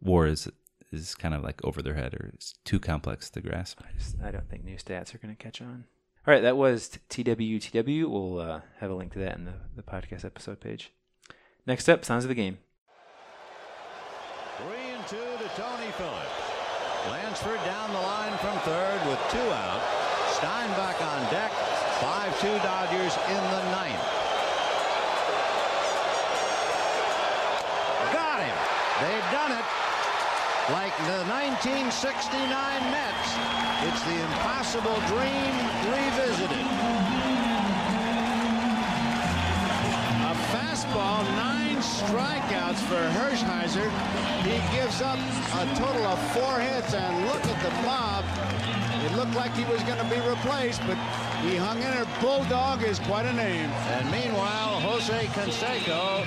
[0.00, 0.50] War is
[0.92, 3.80] is kind of like over their head or it's too complex to grasp.
[3.82, 5.84] I, just, I don't think new stats are going to catch on.
[6.26, 8.06] All right, that was TWTW.
[8.08, 10.92] We'll uh, have a link to that in the, the podcast episode page.
[11.66, 12.58] Next up, Sounds of the Game.
[14.58, 16.54] Three and two to Tony Phillips.
[17.10, 19.82] Lansford down the line from third with two out.
[20.30, 21.50] Steinbach on deck.
[22.00, 24.23] 5-2 Dodgers in the ninth.
[28.12, 28.56] Got him.
[29.00, 29.64] They've done it.
[30.72, 32.40] Like the 1969
[32.88, 33.30] Mets.
[33.84, 35.54] It's the impossible dream
[35.92, 36.64] revisited.
[40.24, 43.90] A fastball, nine strikeouts for Hershiser.
[44.42, 45.18] He gives up
[45.60, 48.24] a total of four hits, and look at the mob.
[49.04, 50.96] It looked like he was going to be replaced, but
[51.42, 52.06] he hung in there.
[52.22, 53.68] Bulldog is quite a name.
[53.92, 56.24] And meanwhile, Jose Canseco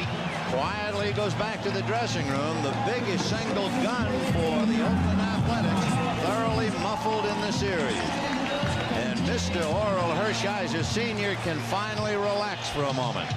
[0.49, 2.63] quietly goes back to the dressing room.
[2.63, 8.09] The biggest single gun for the Oakland Athletics, thoroughly muffled in the series.
[8.97, 9.61] And Mr.
[9.61, 11.35] Orel Hershiser Sr.
[11.43, 13.29] can finally relax for a moment.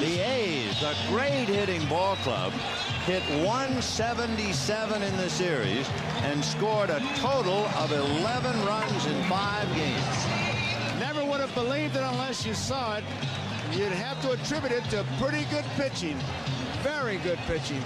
[0.00, 2.52] The A's, a great hitting ball club,
[3.06, 5.88] hit 177 in the series
[6.22, 10.26] and scored a total of 11 runs in five games.
[10.98, 13.04] Never would have believed it unless you saw it.
[13.72, 16.18] You'd have to attribute it to pretty good pitching.
[16.82, 17.82] Very good pitching.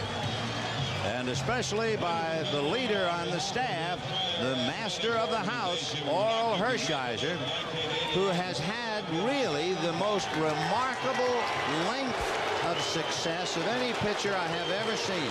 [1.04, 3.98] and especially by the leader on the staff,
[4.40, 7.36] the master of the house, Orel Hershiser,
[8.14, 11.34] who has had really the most remarkable
[11.90, 15.30] length of success of any pitcher I have ever seen.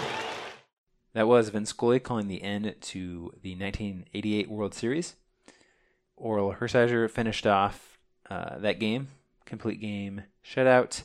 [1.14, 5.16] That was Vin Scully calling the end to the 1988 World Series.
[6.18, 7.98] Orel Hershiser finished off
[8.30, 9.08] uh, that game,
[9.46, 11.04] complete game shutout.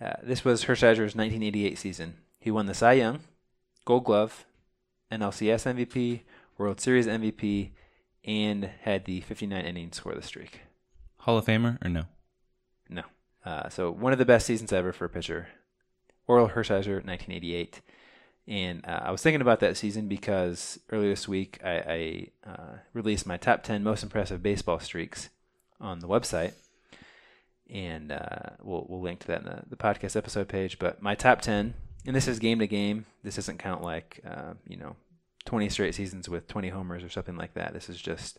[0.00, 2.14] Uh, this was Hershiser's 1988 season.
[2.38, 3.20] He won the Cy Young,
[3.84, 4.46] Gold Glove,
[5.10, 6.20] NLCS MVP,
[6.56, 7.70] World Series MVP,
[8.24, 10.60] and had the 59 innings for the streak.
[11.18, 12.04] Hall of Famer or no?
[12.88, 13.02] No.
[13.44, 15.48] Uh, so one of the best seasons ever for a pitcher.
[16.28, 17.80] Orel Hershiser, 1988.
[18.46, 22.76] And uh, I was thinking about that season because earlier this week I, I uh,
[22.92, 25.28] released my top 10 most impressive baseball streaks
[25.80, 26.52] on the website.
[27.70, 30.78] And uh, we'll, we'll link to that in the, the podcast episode page.
[30.78, 31.74] But my top 10,
[32.06, 33.06] and this is game to game.
[33.22, 34.96] This doesn't count like, uh, you know,
[35.44, 37.74] 20 straight seasons with 20 homers or something like that.
[37.74, 38.38] This is just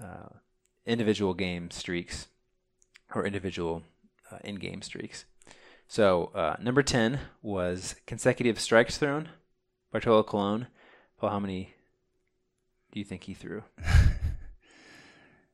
[0.00, 0.28] uh,
[0.86, 2.28] individual game streaks
[3.14, 3.82] or individual
[4.30, 5.24] uh, in-game streaks.
[5.88, 9.28] So uh, number ten was consecutive strikes thrown.
[9.90, 10.68] Bartolo Colon.
[11.18, 11.74] Paul, how many
[12.92, 13.64] do you think he threw?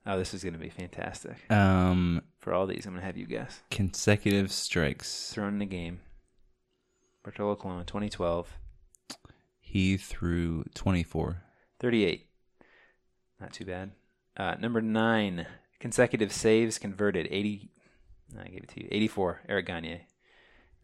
[0.08, 1.36] oh, this is going to be fantastic.
[1.50, 3.60] Um, For all these, I'm going to have you guess.
[3.70, 5.30] consecutive strikes.
[5.32, 6.00] Thrown in a game.
[7.22, 8.48] Bartolo Colon, 2012,
[9.60, 11.42] He threw 24.
[11.80, 12.26] 38.
[13.40, 13.90] Not too bad.
[14.36, 15.46] Uh, number nine,
[15.78, 17.70] consecutive saves converted, 80.
[18.38, 18.88] I gave it to you.
[18.90, 20.00] 84, Eric Gagne,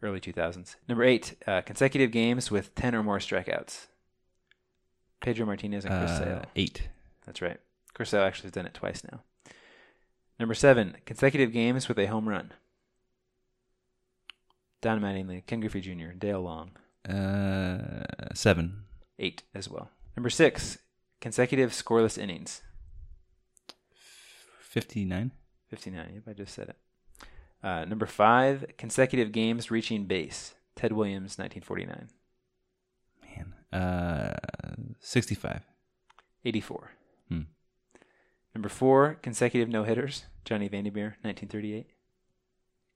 [0.01, 0.75] early 2000s.
[0.87, 3.87] Number eight, uh, consecutive games with 10 or more strikeouts.
[5.21, 6.45] Pedro Martinez and Chris Uh, Sale.
[6.55, 6.89] eight.
[7.25, 7.59] That's right.
[8.03, 9.21] Sale actually has done it twice now.
[10.39, 12.51] Number seven, consecutive games with a home run.
[14.81, 16.71] Don Mattingly, Ken Griffey Jr., Dale Long.
[17.07, 18.83] Uh, seven.
[19.17, 19.89] Eight as well.
[20.17, 20.77] Number six,
[21.21, 22.61] consecutive scoreless innings.
[24.61, 25.31] 59.
[25.69, 26.11] 59.
[26.15, 26.75] Yep, I just said it.
[27.63, 30.53] Uh, number five, consecutive games reaching base.
[30.75, 32.09] Ted Williams, 1949.
[33.23, 34.35] Man, Uh,
[34.99, 35.61] 65.
[36.43, 36.91] 84.
[37.29, 37.41] Hmm.
[38.55, 40.23] Number four, consecutive no hitters.
[40.45, 41.87] Johnny Vandermeer, 1938.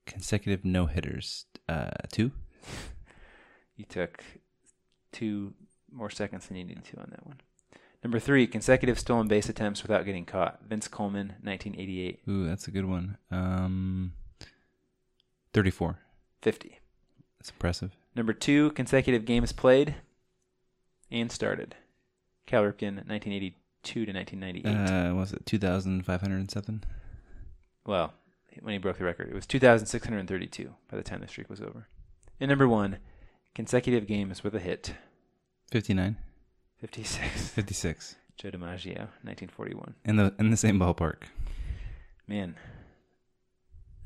[0.05, 1.45] Consecutive no hitters.
[1.67, 2.31] Uh, two.
[3.75, 4.21] You took
[5.13, 5.53] two
[5.89, 7.39] more seconds than you needed to on that one.
[8.03, 10.59] Number three, consecutive stolen base attempts without getting caught.
[10.67, 12.19] Vince Coleman, 1988.
[12.27, 13.17] Ooh, that's a good one.
[13.31, 14.11] Um,
[15.53, 15.99] 34.
[16.41, 16.79] 50.
[17.39, 17.95] That's impressive.
[18.17, 19.95] Number two, consecutive games played
[21.09, 21.75] and started.
[22.47, 25.11] Cal Ripken, 1982 to 1998.
[25.11, 26.83] Uh, was it 2,507?
[27.85, 28.13] Well,
[28.61, 31.87] when he broke the record, it was 2,632 by the time the streak was over.
[32.39, 32.97] And number one,
[33.55, 34.93] consecutive games with a hit.
[35.71, 36.17] 59.
[36.79, 37.49] 56.
[37.49, 38.15] 56.
[38.37, 39.95] Joe DiMaggio, 1941.
[40.05, 41.23] In the in the same ballpark.
[42.25, 42.55] Man,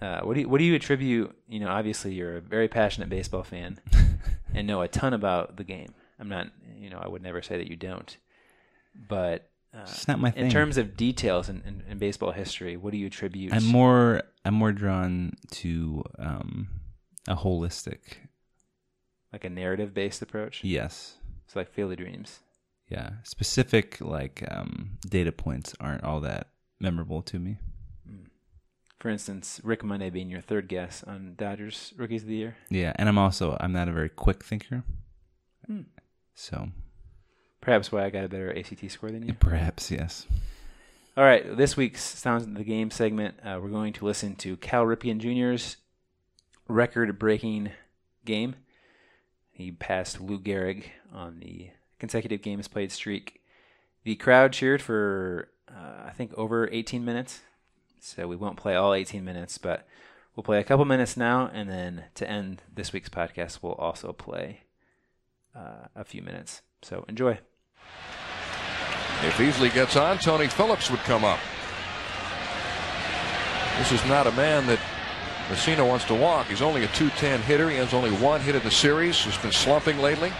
[0.01, 1.35] uh, what do you what do you attribute?
[1.47, 3.79] You know, obviously you're a very passionate baseball fan
[4.53, 5.93] and know a ton about the game.
[6.19, 6.47] I'm not,
[6.77, 8.17] you know, I would never say that you don't,
[9.07, 10.45] but uh, It's not my thing.
[10.45, 13.53] In terms of details in, in, in baseball history, what do you attribute?
[13.53, 16.67] I'm more I'm more drawn to um,
[17.27, 17.99] a holistic.
[19.31, 20.63] like a narrative based approach.
[20.63, 21.15] Yes.
[21.47, 22.39] So like Field of Dreams.
[22.89, 23.11] Yeah.
[23.23, 26.47] Specific like um, data points aren't all that
[26.79, 27.57] memorable to me.
[28.99, 32.55] For instance, Rick Monday being your third guess on Dodgers Rookies of the Year.
[32.69, 34.83] Yeah, and I'm also I'm not a very quick thinker.
[35.67, 35.81] Hmm.
[36.35, 36.69] So
[37.63, 39.33] Perhaps why I got a better ACT score than you.
[39.35, 40.27] perhaps yes.
[41.15, 44.57] All right, this week's Sounds of the Game segment, uh, we're going to listen to
[44.57, 45.77] Cal Ripken Jr.'s
[46.67, 47.71] record-breaking
[48.25, 48.55] game.
[49.49, 53.39] He passed Lou Gehrig on the consecutive games played streak.
[54.03, 57.43] The crowd cheered for, uh, I think, over 18 minutes.
[58.01, 59.87] So we won't play all 18 minutes, but
[60.35, 64.11] we'll play a couple minutes now, and then to end this week's podcast, we'll also
[64.11, 64.63] play
[65.55, 66.61] uh, a few minutes.
[66.81, 67.39] So enjoy.
[69.23, 71.39] If Easley gets on, Tony Phillips would come up.
[73.77, 74.79] This is not a man that
[75.47, 76.47] Mussina wants to walk.
[76.47, 77.69] He's only a 210 hitter.
[77.69, 79.17] He has only one hit in the series.
[79.23, 80.31] He's been slumping lately.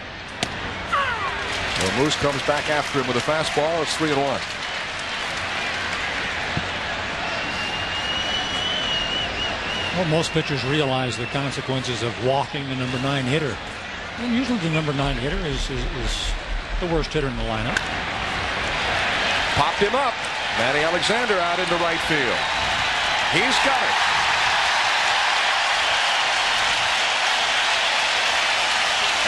[1.80, 3.82] Well, Moose comes back after him with a fastball.
[3.82, 4.42] It's 3 and 1.
[9.96, 13.56] Well, most pitchers realize the consequences of walking the number nine hitter.
[14.20, 16.32] And usually the number nine hitter is, is, is
[16.80, 18.13] the worst hitter in the lineup.
[19.56, 20.14] Popped him up.
[20.58, 22.40] Manny Alexander out into right field.
[23.34, 23.98] He's got it.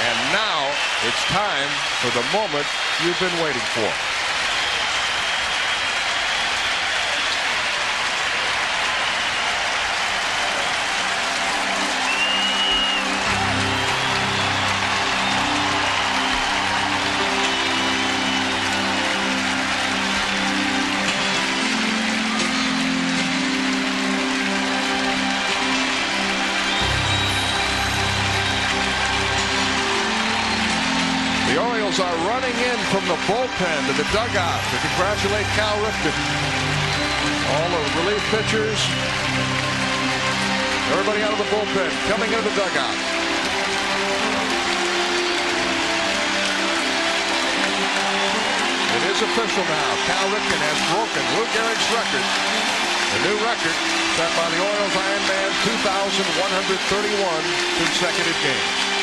[0.06, 0.70] And now
[1.08, 1.70] it's time
[2.02, 2.66] for the moment
[3.04, 3.90] you've been waiting for.
[32.96, 36.16] From the bullpen to the dugout to congratulate Cal Ripken.
[37.52, 38.80] All the relief pitchers,
[40.96, 42.96] everybody out of the bullpen coming into the dugout.
[48.96, 49.91] It is official now.
[50.08, 52.26] Cal Ripken has broken Lou Gehrig's record.
[53.12, 53.76] The new record
[54.16, 57.43] set by the Orioles Iron Man 2,131
[57.76, 58.95] consecutive games.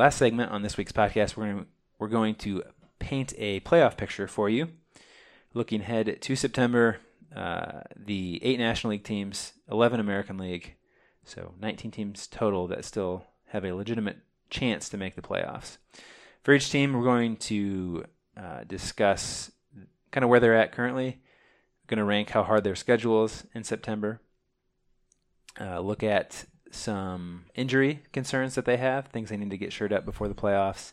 [0.00, 1.66] Last segment on this week's podcast, we're going to,
[1.98, 2.62] we're going to
[2.98, 4.70] paint a playoff picture for you.
[5.52, 7.00] Looking ahead to September,
[7.36, 10.76] uh, the eight National League teams, 11 American League,
[11.22, 15.76] so 19 teams total that still have a legitimate chance to make the playoffs.
[16.42, 18.06] For each team, we're going to
[18.38, 19.52] uh, discuss
[20.12, 21.20] kind of where they're at currently,
[21.88, 24.22] going to rank how hard their schedule is in September,
[25.60, 29.92] uh, look at some injury concerns that they have, things they need to get shored
[29.92, 30.92] up before the playoffs.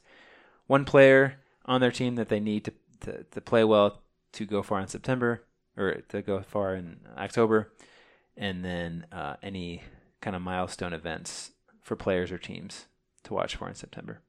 [0.68, 4.02] One player on their team that they need to, to, to play well
[4.34, 5.44] to go far in September
[5.78, 7.72] or to go far in October,
[8.36, 9.84] and then uh, any
[10.22, 11.52] kind of milestone events
[11.82, 12.88] for players or teams
[13.24, 14.22] to watch for in September.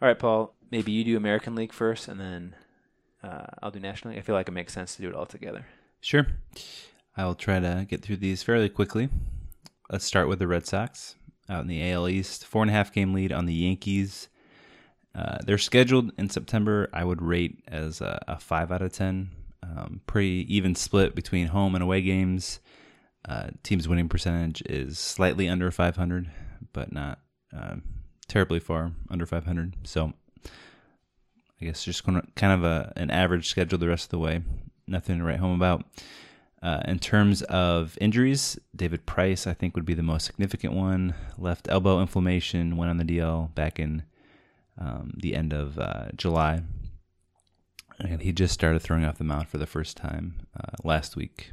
[0.00, 0.54] All right, Paul.
[0.70, 2.54] Maybe you do American League first, and then
[3.22, 4.20] uh, I'll do National League.
[4.20, 5.66] I feel like it makes sense to do it all together.
[6.00, 6.26] Sure.
[7.16, 9.08] I'll try to get through these fairly quickly.
[9.90, 11.14] Let's start with the Red Sox
[11.48, 12.44] out in the AL East.
[12.44, 14.28] Four and a half game lead on the Yankees.
[15.14, 16.90] Uh, they're scheduled in September.
[16.92, 19.30] I would rate as a, a five out of ten.
[19.62, 22.60] Um, pretty even split between home and away games.
[23.26, 26.30] Uh, team's winning percentage is slightly under 500,
[26.72, 27.20] but not
[27.56, 27.76] uh,
[28.28, 29.74] terribly far under 500.
[29.84, 30.12] So
[31.60, 34.18] I guess just kind of, kind of a, an average schedule the rest of the
[34.18, 34.42] way.
[34.86, 35.84] Nothing to write home about.
[36.60, 41.14] Uh, in terms of injuries, David Price, I think, would be the most significant one.
[41.36, 44.02] Left elbow inflammation, went on the DL back in
[44.76, 46.62] um, the end of uh, July.
[48.00, 51.52] And he just started throwing off the mound for the first time uh, last week.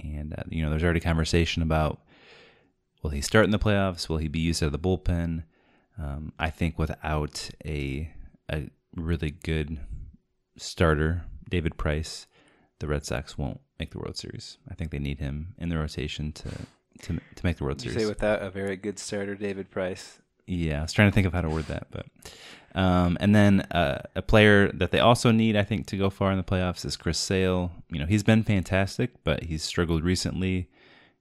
[0.00, 2.00] And, uh, you know, there's already conversation about
[3.02, 4.08] will he start in the playoffs?
[4.08, 5.44] Will he be used out of the bullpen?
[5.98, 8.12] Um, I think without a,
[8.50, 9.80] a really good
[10.56, 12.26] starter, David Price,
[12.78, 14.58] the Red Sox won't make the World Series.
[14.70, 16.50] I think they need him in the rotation to
[17.02, 18.04] to, to make the World you Series.
[18.04, 20.18] say without a very good starter, David Price?
[20.46, 22.06] Yeah, I was trying to think of how to word that, but
[22.74, 26.30] um, and then uh, a player that they also need, I think, to go far
[26.32, 27.70] in the playoffs is Chris Sale.
[27.90, 30.68] You know, he's been fantastic, but he's struggled recently.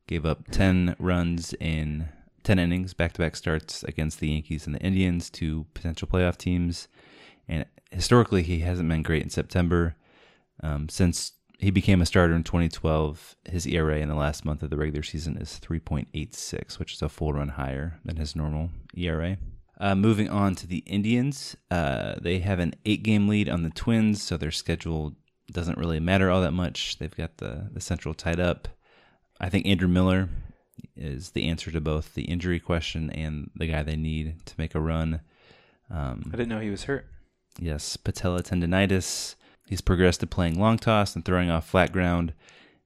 [0.08, 2.10] Gave up ten runs in
[2.44, 6.88] ten innings, back-to-back starts against the Yankees and the Indians, two potential playoff teams.
[7.48, 9.96] And historically, he hasn't been great in September.
[10.64, 14.70] Um, since he became a starter in 2012, his ERA in the last month of
[14.70, 19.38] the regular season is 3.86, which is a full run higher than his normal ERA.
[19.80, 23.70] Uh, moving on to the Indians, uh, they have an eight game lead on the
[23.70, 25.16] Twins, so their schedule
[25.52, 26.98] doesn't really matter all that much.
[26.98, 28.68] They've got the, the central tied up.
[29.40, 30.30] I think Andrew Miller
[30.96, 34.76] is the answer to both the injury question and the guy they need to make
[34.76, 35.22] a run.
[35.90, 37.08] Um, I didn't know he was hurt.
[37.60, 39.36] Yes, patella tendonitis.
[39.68, 42.34] He's progressed to playing long toss and throwing off flat ground.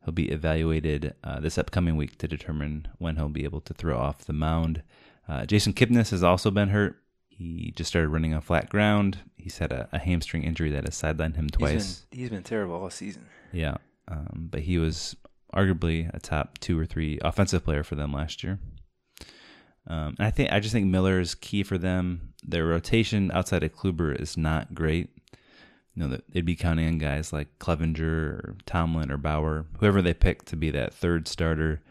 [0.03, 3.97] He'll be evaluated uh, this upcoming week to determine when he'll be able to throw
[3.97, 4.81] off the mound.
[5.29, 6.97] Uh, Jason Kipnis has also been hurt.
[7.29, 9.19] He just started running on flat ground.
[9.37, 11.71] He's had a, a hamstring injury that has sidelined him twice.
[11.71, 13.27] He's been, he's been terrible all season.
[13.51, 13.77] Yeah,
[14.07, 15.15] um, but he was
[15.53, 18.59] arguably a top two or three offensive player for them last year.
[19.87, 22.33] Um, and I think I just think Miller is key for them.
[22.43, 25.09] Their rotation outside of Kluber is not great.
[25.95, 30.13] You know, they'd be counting on guys like Clevinger or Tomlin or Bauer, whoever they
[30.13, 31.81] pick to be that third starter.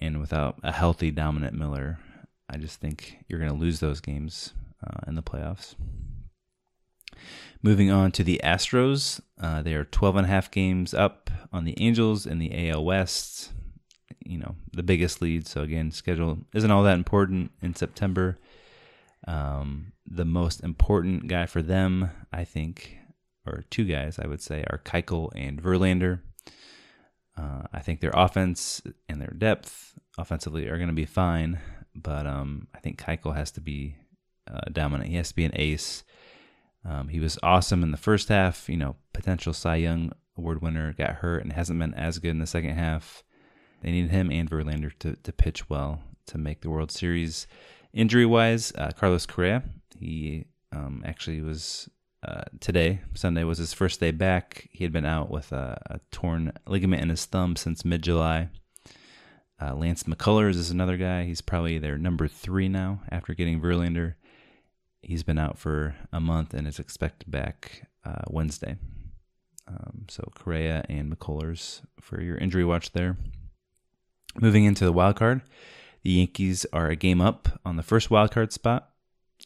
[0.00, 1.98] And without a healthy, dominant Miller,
[2.48, 4.52] I just think you're going to lose those games
[4.86, 5.74] uh, in the playoffs.
[7.62, 11.64] Moving on to the Astros, uh, they are 12 and a half games up on
[11.64, 13.52] the Angels in the AL West.
[14.24, 15.46] You know, the biggest lead.
[15.46, 18.38] So, again, schedule isn't all that important in September.
[19.26, 22.98] Um, the most important guy for them, I think,
[23.46, 26.20] or two guys, I would say, are Keuchel and Verlander.
[27.36, 31.60] Uh, I think their offense and their depth offensively are going to be fine,
[31.94, 33.96] but um, I think Keuchel has to be
[34.50, 35.10] uh, dominant.
[35.10, 36.02] He has to be an ace.
[36.84, 38.68] Um, he was awesome in the first half.
[38.68, 42.38] You know, potential Cy Young award winner got hurt and hasn't been as good in
[42.38, 43.22] the second half.
[43.82, 47.46] They need him and Verlander to, to pitch well to make the World Series.
[47.92, 49.62] Injury wise, uh, Carlos Correa,
[49.98, 51.88] he um, actually was
[52.26, 54.68] uh, today, Sunday, was his first day back.
[54.72, 58.48] He had been out with a, a torn ligament in his thumb since mid July.
[59.62, 61.24] Uh, Lance McCullers is another guy.
[61.24, 64.14] He's probably their number three now after getting Verlander.
[65.02, 68.76] He's been out for a month and is expected back uh, Wednesday.
[69.68, 73.16] Um, so Correa and McCullers for your injury watch there.
[74.40, 75.42] Moving into the wild card,
[76.02, 78.90] the Yankees are a game up on the first wild card spot.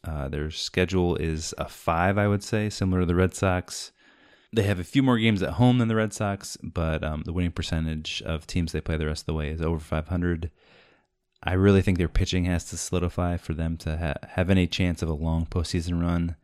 [0.03, 3.91] Uh, their schedule is a five, I would say, similar to the Red Sox.
[4.53, 7.33] They have a few more games at home than the Red Sox, but um, the
[7.33, 10.51] winning percentage of teams they play the rest of the way is over 500.
[11.43, 15.01] I really think their pitching has to solidify for them to ha- have any chance
[15.01, 16.35] of a long postseason run.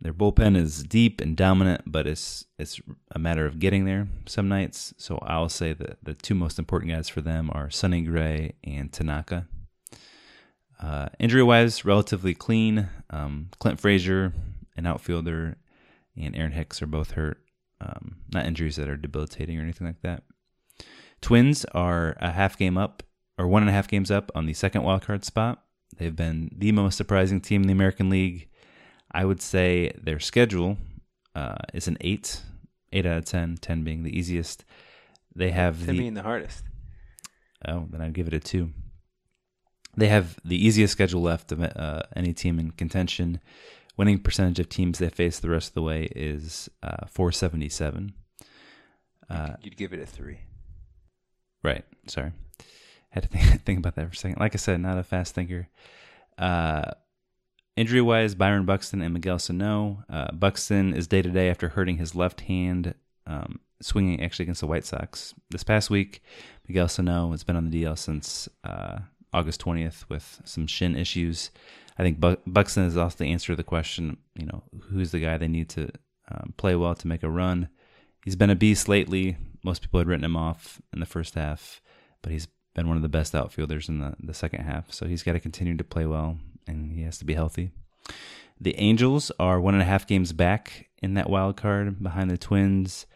[0.00, 2.80] Their bullpen is deep and dominant, but it's it's
[3.10, 4.94] a matter of getting there some nights.
[4.96, 8.90] So I'll say that the two most important guys for them are Sonny Gray and
[8.90, 9.46] Tanaka.
[10.80, 12.88] Uh, injury wise, relatively clean.
[13.10, 14.32] Um, Clint Frazier,
[14.76, 15.56] an outfielder,
[16.16, 17.38] and Aaron Hicks are both hurt.
[17.80, 20.22] Um, not injuries that are debilitating or anything like that.
[21.20, 23.02] Twins are a half game up,
[23.38, 25.62] or one and a half games up on the second wildcard spot.
[25.96, 28.48] They've been the most surprising team in the American League.
[29.12, 30.78] I would say their schedule
[31.34, 32.42] uh, is an eight,
[32.92, 34.64] eight out of 10, 10 being the easiest.
[35.34, 36.64] They have Ten the being the hardest.
[37.66, 38.70] Oh, then I'd give it a two.
[39.96, 43.40] They have the easiest schedule left of uh, any team in contention.
[43.96, 48.14] Winning percentage of teams they face the rest of the way is uh, 477.
[49.28, 50.40] Uh, You'd give it a three.
[51.62, 51.84] Right.
[52.06, 52.32] Sorry.
[53.10, 54.40] Had to think, think about that for a second.
[54.40, 55.68] Like I said, not a fast thinker.
[56.38, 56.92] Uh,
[57.76, 60.04] injury wise, Byron Buxton and Miguel Sano.
[60.08, 62.94] Uh, Buxton is day to day after hurting his left hand,
[63.26, 65.34] um, swinging actually against the White Sox.
[65.50, 66.22] This past week,
[66.66, 69.00] Miguel Sano has been on the DL since uh,
[69.32, 71.50] August 20th with some shin issues.
[71.98, 75.36] I think Buxton is also the answer to the question, you know, who's the guy
[75.36, 75.90] they need to
[76.30, 77.68] um, play well to make a run.
[78.24, 79.36] He's been a beast lately.
[79.62, 81.80] Most people had written him off in the first half,
[82.22, 84.92] but he's been one of the best outfielders in the, the second half.
[84.92, 87.72] So he's got to continue to play well, and he has to be healthy.
[88.60, 92.38] The Angels are one and a half games back in that wild card behind the
[92.38, 93.06] Twins.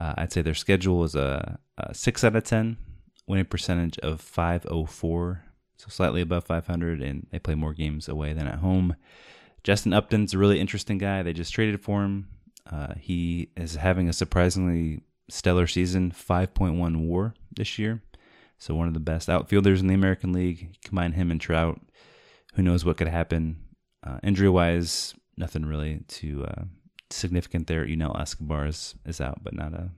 [0.00, 2.76] Uh, I'd say their schedule is a, a six out of ten,
[3.26, 5.43] winning percentage of five oh four,
[5.76, 8.96] so slightly above five hundred, and they play more games away than at home.
[9.62, 11.22] Justin Upton's a really interesting guy.
[11.22, 12.28] They just traded for him.
[12.70, 18.02] Uh, he is having a surprisingly stellar season, 5.1 WAR this year.
[18.58, 20.76] So one of the best outfielders in the American League.
[20.84, 21.80] Combine him and Trout,
[22.54, 23.58] who knows what could happen.
[24.02, 26.64] Uh, injury wise, nothing really too uh,
[27.10, 27.86] significant there.
[27.86, 29.90] Yunel Escobar is, is out, but not a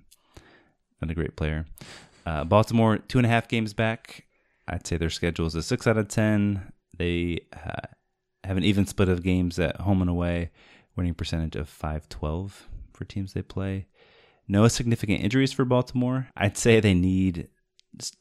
[1.02, 1.66] not a great player.
[2.24, 4.25] Uh, Baltimore two and a half games back.
[4.68, 6.72] I'd say their schedule is a six out of ten.
[6.96, 7.86] They uh,
[8.44, 10.50] have an even split of games at home and away,
[10.96, 13.86] winning percentage of five twelve for teams they play.
[14.48, 16.28] No significant injuries for Baltimore.
[16.36, 17.48] I'd say they need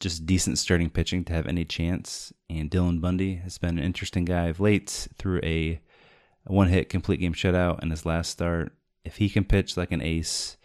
[0.00, 2.32] just decent starting pitching to have any chance.
[2.50, 5.80] And Dylan Bundy has been an interesting guy of late through a,
[6.46, 8.72] one hit complete game shutout in his last start.
[9.04, 10.56] If he can pitch like an ace,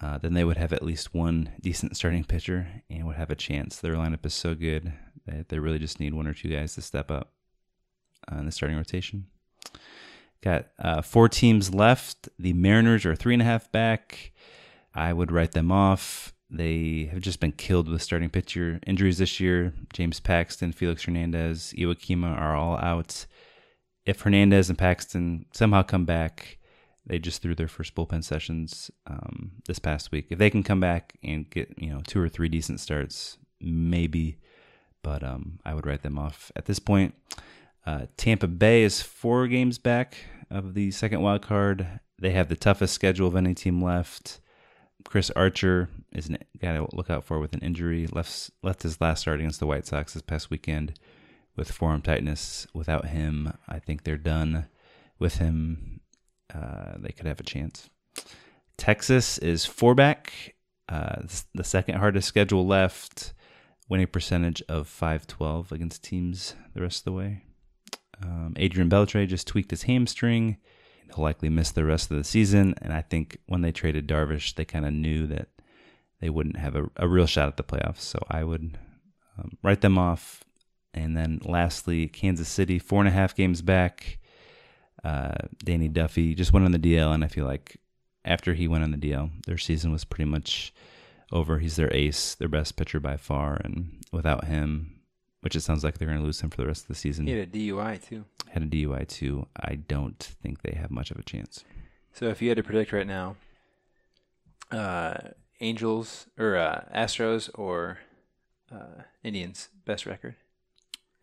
[0.00, 3.36] uh, then they would have at least one decent starting pitcher and would have a
[3.36, 3.78] chance.
[3.78, 4.92] Their lineup is so good
[5.26, 7.32] that they really just need one or two guys to step up
[8.30, 9.26] uh, in the starting rotation.
[10.40, 12.28] Got uh, four teams left.
[12.38, 14.32] The Mariners are three and a half back.
[14.94, 16.32] I would write them off.
[16.50, 19.74] They have just been killed with starting pitcher injuries this year.
[19.92, 23.26] James Paxton, Felix Hernandez, Iwakuma are all out.
[24.06, 26.58] If Hernandez and Paxton somehow come back,
[27.08, 30.26] they just threw their first bullpen sessions um, this past week.
[30.30, 34.38] If they can come back and get you know two or three decent starts, maybe,
[35.02, 37.14] but um, I would write them off at this point.
[37.86, 40.16] Uh, Tampa Bay is four games back
[40.50, 42.00] of the second wild card.
[42.18, 44.40] They have the toughest schedule of any team left.
[45.04, 48.06] Chris Archer is a guy to look out for with an injury.
[48.06, 50.98] Left left his last start against the White Sox this past weekend
[51.56, 52.66] with forearm tightness.
[52.74, 54.66] Without him, I think they're done.
[55.18, 55.97] With him,
[56.54, 57.88] uh, they could have a chance.
[58.76, 60.54] Texas is four back.
[60.88, 61.22] Uh,
[61.54, 63.34] the second hardest schedule left.
[63.88, 67.42] Winning percentage of 512 against teams the rest of the way.
[68.22, 70.58] Um, Adrian Beltre just tweaked his hamstring.
[71.14, 72.74] He'll likely miss the rest of the season.
[72.82, 75.48] And I think when they traded Darvish, they kind of knew that
[76.20, 78.00] they wouldn't have a, a, real shot at the playoffs.
[78.00, 78.76] So I would
[79.38, 80.44] um, write them off.
[80.92, 84.18] And then lastly, Kansas City, four and a half games back.
[85.08, 87.78] Uh, Danny Duffy just went on the DL, and I feel like
[88.26, 90.74] after he went on the DL, their season was pretty much
[91.32, 91.58] over.
[91.58, 95.00] He's their ace, their best pitcher by far, and without him,
[95.40, 97.26] which it sounds like they're going to lose him for the rest of the season.
[97.26, 98.26] He had a DUI too.
[98.50, 99.46] Had a DUI too.
[99.56, 101.64] I don't think they have much of a chance.
[102.12, 103.36] So if you had to predict right now,
[104.70, 105.14] uh,
[105.60, 107.98] Angels or uh, Astros or
[108.70, 110.34] uh, Indians best record?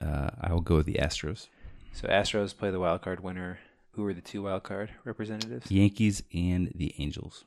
[0.02, 1.50] Uh, I will go with the Astros.
[1.94, 3.60] So Astros play the wild card winner.
[3.96, 5.72] Who are the two wild card representatives?
[5.72, 7.46] Yankees and the Angels.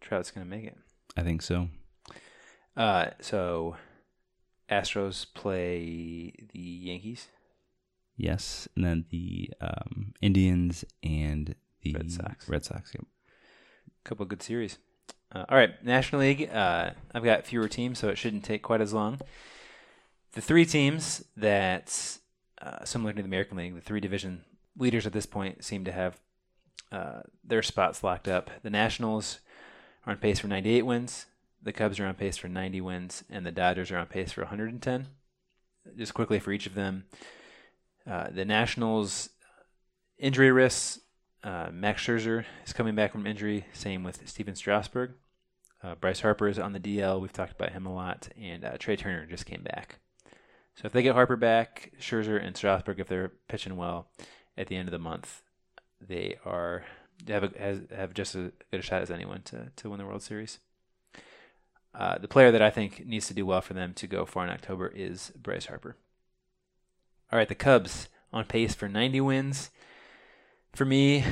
[0.00, 0.76] Trout's going to make it.
[1.16, 1.68] I think so.
[2.76, 3.76] Uh, so
[4.70, 7.26] Astros play the Yankees.
[8.16, 12.48] Yes, and then the um, Indians and the Red Sox.
[12.48, 12.92] Red Sox.
[12.94, 13.04] Yep.
[14.04, 14.78] Couple good series.
[15.34, 16.50] Uh, all right, National League.
[16.52, 19.20] Uh, I've got fewer teams, so it shouldn't take quite as long.
[20.32, 22.18] The three teams that,
[22.62, 24.44] uh, similar to the American League, the three division
[24.78, 26.20] leaders at this point seem to have
[26.90, 28.50] uh, their spots locked up.
[28.62, 29.40] The Nationals
[30.06, 31.26] are on pace for 98 wins.
[31.62, 34.42] The Cubs are on pace for 90 wins, and the Dodgers are on pace for
[34.42, 35.08] 110.
[35.96, 37.04] Just quickly for each of them,
[38.08, 39.30] uh, the Nationals
[40.18, 41.00] injury risks.
[41.42, 43.66] Uh, Max Scherzer is coming back from injury.
[43.72, 45.12] Same with Stephen Strasburg.
[45.82, 47.20] Uh, Bryce Harper is on the DL.
[47.20, 50.00] We've talked about him a lot, and uh, Trea Turner just came back.
[50.74, 54.08] So if they get Harper back, Scherzer and Strasburg, if they're pitching well
[54.58, 55.42] at the end of the month,
[56.00, 56.84] they are
[57.26, 60.06] have a, has, have just as good a shot as anyone to to win the
[60.06, 60.58] World Series.
[61.94, 64.44] Uh, the player that I think needs to do well for them to go far
[64.44, 65.96] in October is Bryce Harper.
[67.32, 69.70] All right, the Cubs on pace for 90 wins.
[70.72, 71.24] For me,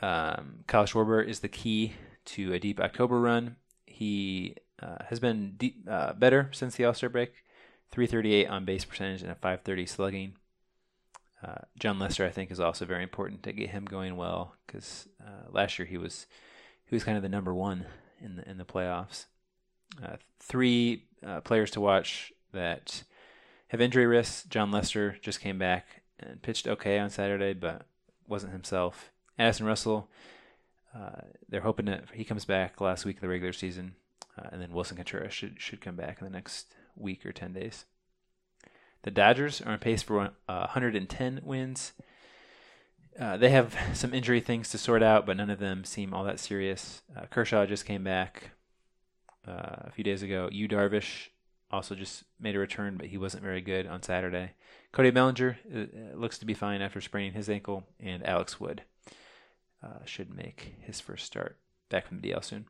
[0.00, 1.94] um, Kyle Schwarber is the key
[2.26, 3.56] to a deep October run.
[3.86, 7.32] He uh, has been deep, uh, better since the All Star break.
[7.90, 10.32] 338 on base percentage and a 530 slugging.
[11.42, 15.08] Uh, Jon Lester, I think, is also very important to get him going well because
[15.20, 16.26] uh, last year he was
[16.86, 17.86] he was kind of the number one
[18.20, 19.26] in the in the playoffs.
[20.02, 23.04] Uh, three uh, players to watch that
[23.68, 24.44] have injury risks.
[24.44, 27.86] Jon Lester just came back and pitched okay on Saturday, but
[28.26, 29.10] wasn't himself.
[29.38, 30.08] Addison Russell,
[30.94, 33.96] uh, they're hoping that he comes back last week of the regular season,
[34.38, 37.52] uh, and then Willson Contreras should should come back in the next week or ten
[37.52, 37.84] days.
[39.04, 41.92] The Dodgers are on pace for uh, 110 wins.
[43.20, 46.24] Uh, they have some injury things to sort out, but none of them seem all
[46.24, 47.02] that serious.
[47.16, 48.50] Uh, Kershaw just came back
[49.46, 50.48] uh, a few days ago.
[50.50, 51.28] Yu Darvish
[51.70, 54.52] also just made a return, but he wasn't very good on Saturday.
[54.90, 58.82] Cody Bellinger uh, looks to be fine after spraining his ankle, and Alex Wood
[59.82, 61.58] uh, should make his first start
[61.90, 62.64] back from the DL soon.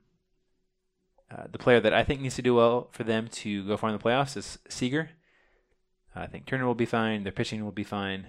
[1.31, 3.91] Uh, the player that I think needs to do well for them to go far
[3.91, 5.11] in the playoffs is Seager.
[6.15, 7.25] I think Turner will be fine.
[7.25, 8.27] Their pitching will be fine.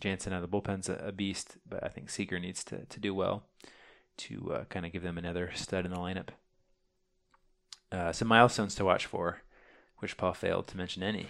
[0.00, 3.00] Jansen out of the bullpen's a, a beast, but I think Seager needs to, to
[3.00, 3.44] do well
[4.18, 6.28] to uh, kind of give them another stud in the lineup.
[7.92, 9.42] Uh, some milestones to watch for,
[9.98, 11.26] which Paul failed to mention any.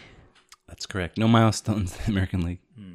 [0.68, 1.16] That's correct.
[1.18, 2.60] No milestones in the American League.
[2.76, 2.94] Hmm.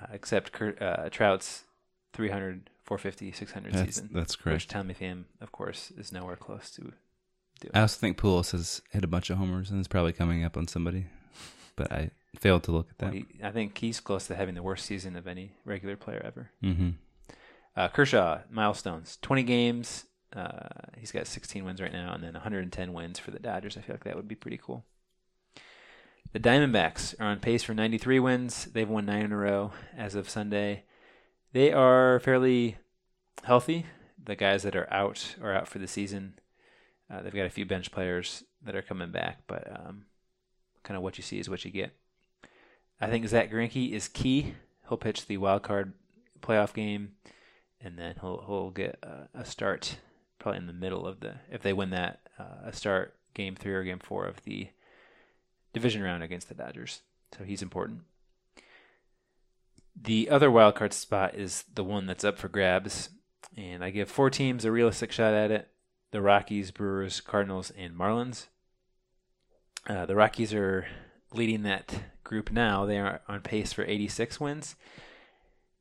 [0.00, 1.64] Uh, except Kurt, uh, Trout's
[2.12, 4.10] 300, 450, 600 That's- season.
[4.12, 4.54] that's correct.
[4.54, 6.80] Which Tommy Pham, of course, is nowhere close to
[7.60, 7.72] doing.
[7.74, 10.56] I also think Pujols has hit a bunch of homers and is probably coming up
[10.56, 11.06] on somebody,
[11.76, 13.04] but I failed to look at that.
[13.06, 16.22] Well, he, I think he's close to having the worst season of any regular player
[16.24, 16.50] ever.
[16.62, 16.94] Mhm.
[17.76, 20.06] Uh, Kershaw milestones: twenty games.
[20.34, 23.78] Uh, he's got 16 wins right now, and then 110 wins for the Dodgers.
[23.78, 24.84] I feel like that would be pretty cool.
[26.32, 28.66] The Diamondbacks are on pace for 93 wins.
[28.66, 30.84] They've won nine in a row as of Sunday.
[31.52, 32.76] They are fairly
[33.44, 33.86] healthy.
[34.22, 36.38] The guys that are out are out for the season.
[37.08, 40.04] Uh, they've got a few bench players that are coming back, but um,
[40.86, 41.92] kind of what you see is what you get.
[43.00, 44.54] I think Zack Greinke is key.
[44.88, 45.92] He'll pitch the wild card
[46.40, 47.12] playoff game,
[47.80, 49.98] and then he'll he'll get a, a start
[50.38, 53.74] probably in the middle of the if they win that uh, a start game three
[53.74, 54.68] or game four of the
[55.72, 57.00] division round against the Dodgers.
[57.36, 58.02] So he's important.
[60.00, 63.10] The other wild card spot is the one that's up for grabs,
[63.56, 65.68] and I give four teams a realistic shot at it:
[66.12, 68.46] the Rockies, Brewers, Cardinals, and Marlins.
[69.88, 70.86] Uh, the Rockies are
[71.32, 71.94] leading that
[72.24, 72.86] group now.
[72.86, 74.74] They are on pace for 86 wins.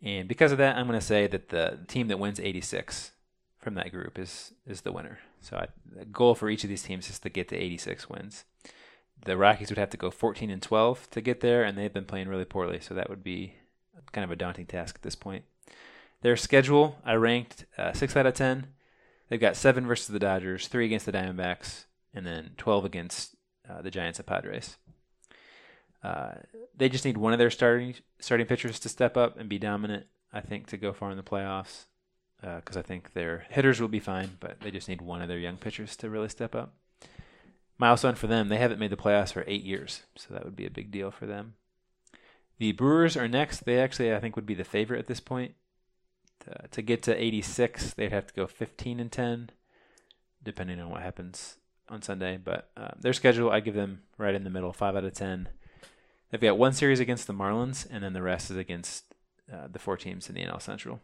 [0.02, 3.12] And because of that, I'm going to say that the team that wins 86
[3.58, 5.20] from that group is is the winner.
[5.42, 5.68] So I,
[5.98, 8.46] the goal for each of these teams is to get to 86 wins.
[9.26, 12.06] The Rockies would have to go 14 and 12 to get there, and they've been
[12.06, 12.80] playing really poorly.
[12.80, 13.56] So that would be
[14.12, 15.46] kind of a daunting task at this point.
[16.22, 18.68] Their schedule, I ranked uh, six out of 10.
[19.30, 23.35] They've got seven versus the Dodgers, three against the Diamondbacks, and then 12 against
[23.70, 24.78] uh, the Giants and Padres.
[26.04, 26.36] Uh,
[26.78, 30.06] they just need one of their starting starting pitchers to step up and be dominant.
[30.32, 31.86] I think to go far in the playoffs
[32.42, 35.40] because I think their hitters will be fine, but they just need one of their
[35.40, 36.74] young pitchers to really step up.
[37.80, 40.66] Milestone for them: they haven't made the playoffs for eight years, so that would be
[40.66, 41.56] a big deal for them.
[42.60, 43.66] The Brewers are next.
[43.66, 45.56] They actually, I think, would be the favorite at this point.
[46.42, 49.50] To, to get to 86, they'd have to go 15 and 10,
[50.44, 51.58] depending on what happens
[51.90, 52.38] on Sunday.
[52.44, 55.50] But uh, their schedule, I give them right in the middle, five out of 10.
[56.30, 59.14] They've got one series against the Marlins, and then the rest is against
[59.52, 61.00] uh, the four teams in the NL Central.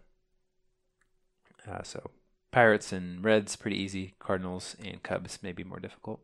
[1.70, 2.10] Uh, so
[2.52, 4.16] Pirates and Reds pretty easy.
[4.20, 6.22] Cardinals and Cubs may be more difficult.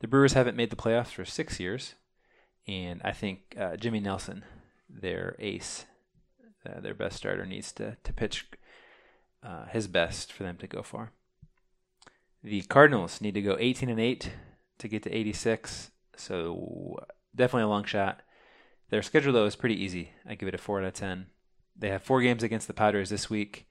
[0.00, 1.94] The Brewers haven't made the playoffs for six years,
[2.66, 4.44] and I think uh, Jimmy Nelson,
[4.88, 5.84] their ace,
[6.66, 8.46] uh, their best starter, needs to to pitch
[9.42, 11.12] uh, his best for them to go far.
[12.42, 14.30] The Cardinals need to go 18 and 8
[14.78, 16.98] to get to 86, so
[17.34, 18.22] definitely a long shot.
[18.88, 20.12] Their schedule though is pretty easy.
[20.26, 21.26] I give it a four out of 10.
[21.76, 23.66] They have four games against the Padres this week.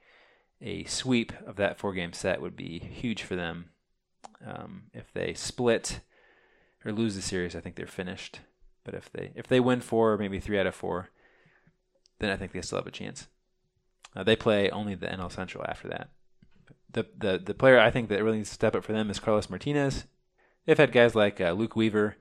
[0.61, 3.69] A sweep of that four game set would be huge for them.
[4.45, 6.01] Um, if they split
[6.85, 8.39] or lose the series, I think they're finished.
[8.83, 11.09] But if they if they win four, or maybe three out of four,
[12.19, 13.27] then I think they still have a chance.
[14.15, 16.09] Uh, they play only the NL Central after that.
[16.91, 19.19] The the the player I think that really needs to step up for them is
[19.19, 20.05] Carlos Martinez.
[20.65, 22.17] They've had guys like uh, Luke Weaver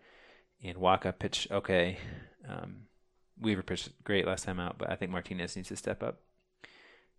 [0.62, 1.98] and Wacha pitch okay.
[2.48, 2.86] Um,
[3.40, 6.20] Weaver pitched great last time out, but I think Martinez needs to step up.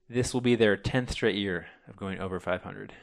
[0.09, 2.93] This will be their 10th straight year of going over 500.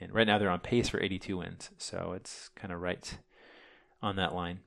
[0.00, 3.16] And right now they're on pace for 82 wins, so it's kind of right
[4.02, 4.60] on that line.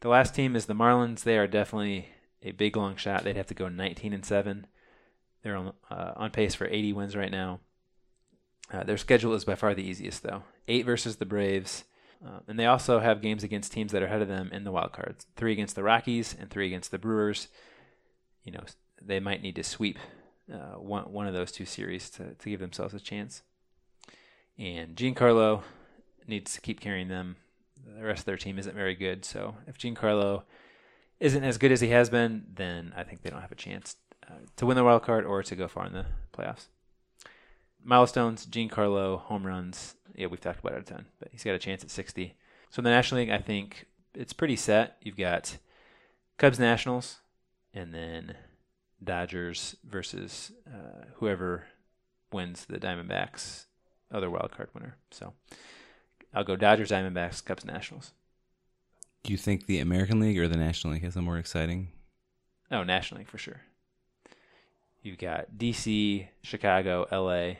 [0.00, 1.22] The last team is the Marlins.
[1.22, 2.08] They are definitely
[2.42, 3.24] a big long shot.
[3.24, 4.66] They'd have to go 19 and seven.
[5.42, 7.60] They're on uh, on pace for 80 wins right now.
[8.72, 10.42] Uh, their schedule is by far the easiest, though.
[10.68, 11.84] Eight versus the Braves,
[12.24, 14.72] uh, and they also have games against teams that are ahead of them in the
[14.72, 15.26] wild cards.
[15.36, 17.48] Three against the Rockies and three against the Brewers.
[18.42, 18.64] You know,
[19.00, 19.98] they might need to sweep
[20.52, 23.42] uh, one one of those two series to to give themselves a chance.
[24.58, 25.62] And Giancarlo
[26.26, 27.36] needs to keep carrying them.
[27.84, 30.44] The rest of their team isn't very good, so if Giancarlo
[31.20, 33.96] isn't as good as he has been, then I think they don't have a chance
[34.28, 36.66] uh, to win the wild card or to go far in the playoffs.
[37.84, 39.94] Milestones, Giancarlo, home runs.
[40.14, 42.34] Yeah, we've talked about it a ton, but he's got a chance at 60.
[42.70, 44.96] So in the National League, I think it's pretty set.
[45.02, 45.58] You've got
[46.38, 47.18] Cubs Nationals,
[47.72, 48.36] and then
[49.02, 51.66] Dodgers versus uh, whoever
[52.32, 53.66] wins the Diamondbacks
[54.10, 54.96] other wild card winner.
[55.10, 55.34] So
[56.32, 58.12] I'll go Dodgers, Diamondbacks, Cubs, Nationals.
[59.22, 61.88] Do you think the American League or the National League has a more exciting?
[62.70, 63.62] Oh, National League for sure.
[65.02, 67.56] You've got DC, Chicago, LA,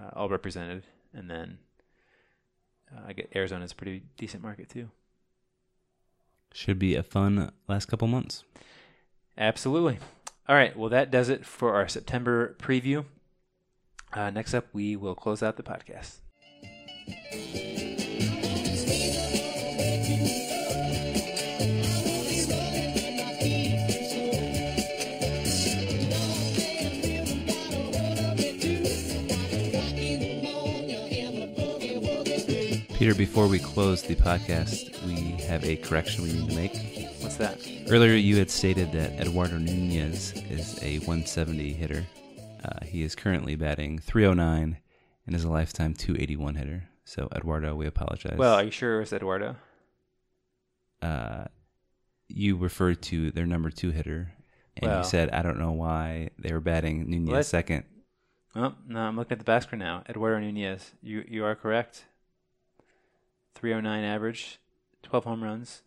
[0.00, 1.58] uh, all represented, and then
[2.94, 4.90] uh, I get Arizona's a pretty decent market too.
[6.52, 8.44] Should be a fun last couple months.
[9.38, 9.98] Absolutely.
[10.48, 10.76] All right.
[10.76, 13.04] Well, that does it for our September preview.
[14.12, 16.16] Uh, next up, we will close out the podcast.
[33.00, 36.74] Peter, before we close the podcast, we have a correction we need to make.
[37.22, 37.58] What's that?
[37.88, 42.04] Earlier, you had stated that Eduardo Nunez is a 170 hitter.
[42.62, 44.76] Uh, he is currently batting 309
[45.26, 46.90] and is a lifetime 281 hitter.
[47.06, 48.36] So, Eduardo, we apologize.
[48.36, 49.56] Well, are you sure it was Eduardo?
[51.00, 51.44] uh,
[52.28, 54.34] you referred to their number two hitter,
[54.76, 57.46] and Well- you said, I don't know why they were batting Nunez What?
[57.46, 57.84] second.
[58.54, 60.04] Oh, no, I'm looking at the screen now.
[60.06, 60.92] Eduardo Nunez.
[61.00, 62.04] You you are correct.
[63.54, 64.58] 309 average,
[65.02, 65.82] 12 home runs,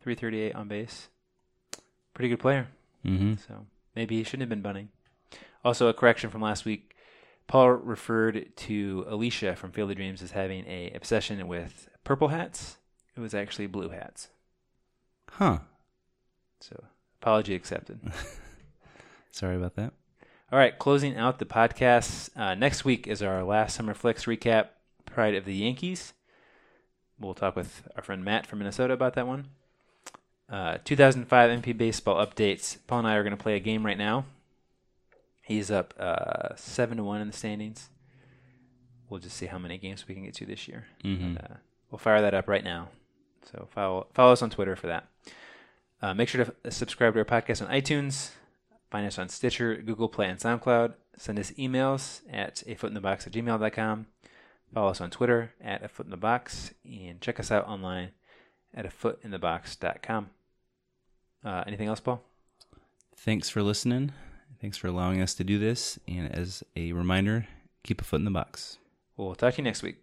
[0.00, 1.08] 338 on base.
[2.14, 2.68] Pretty good player.
[3.04, 3.38] Mhm.
[3.46, 4.88] So maybe he shouldn't have been bunting.
[5.64, 6.94] Also, a correction from last week.
[7.48, 12.78] Paul referred to Alicia from Field of Dreams as having a obsession with purple hats.
[13.16, 14.28] It was actually blue hats.
[15.30, 15.58] Huh.
[16.60, 16.84] So
[17.20, 18.00] apology accepted.
[19.30, 19.92] Sorry about that.
[20.50, 22.30] All right, closing out the podcast.
[22.36, 24.68] Uh, next week is our last Summer Flicks recap,
[25.04, 26.12] Pride of the Yankees.
[27.18, 29.46] We'll talk with our friend Matt from Minnesota about that one.
[30.48, 32.76] Uh, 2005 MP baseball updates.
[32.86, 34.26] Paul and I are going to play a game right now.
[35.42, 37.88] He's up uh, seven to one in the standings.
[39.08, 40.86] We'll just see how many games we can get to this year.
[41.04, 41.20] Mhm.
[41.24, 41.54] And, uh,
[41.90, 42.88] we'll fire that up right now.
[43.44, 45.06] So follow follow us on Twitter for that.
[46.02, 48.32] Uh, make sure to f- subscribe to our podcast on iTunes.
[48.90, 50.94] Find us on Stitcher, Google Play, and SoundCloud.
[51.16, 54.06] Send us emails at a foot in the box at gmail.com.
[54.74, 58.10] Follow us on Twitter at a foot in the box and check us out online
[58.74, 59.30] at a foot in
[61.44, 62.22] Uh, anything else, Paul?
[63.16, 64.12] Thanks for listening.
[64.60, 65.98] Thanks for allowing us to do this.
[66.06, 67.46] And as a reminder,
[67.82, 68.78] keep a foot in the box.
[69.16, 69.96] We'll talk to you next week.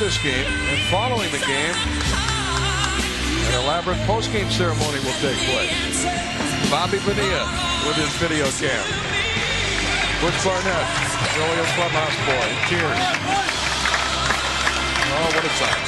[0.00, 6.08] This game, and following the game, an elaborate post-game ceremony will take place.
[6.72, 7.44] Bobby Bonilla
[7.84, 8.80] with his video cam.
[10.24, 10.88] Butch Barnett,
[11.36, 12.96] the Orioles clubhouse boy, cheers.
[15.04, 15.84] Oh, what a time.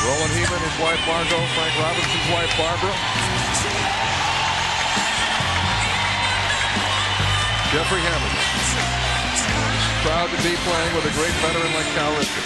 [0.00, 3.25] Roland Hemond, his wife Margot, Frank Robinson's wife Barbara.
[7.76, 8.40] Jeffrey Hamilton.
[10.00, 12.40] Proud to be playing with a great veteran like Cal Ripken.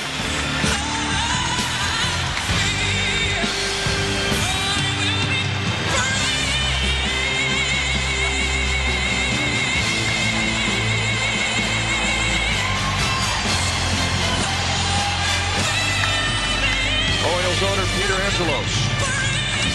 [17.22, 18.74] Orioles owner Peter Angelos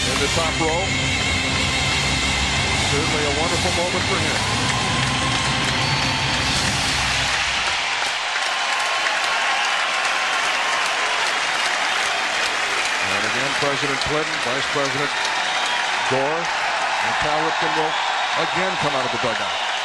[0.04, 0.84] in the top row.
[2.92, 4.65] Certainly a wonderful moment for him.
[13.76, 15.10] President Clinton, Vice President
[16.08, 17.92] Gore, and Cal Ripken will
[18.42, 19.75] again come out of the dugout.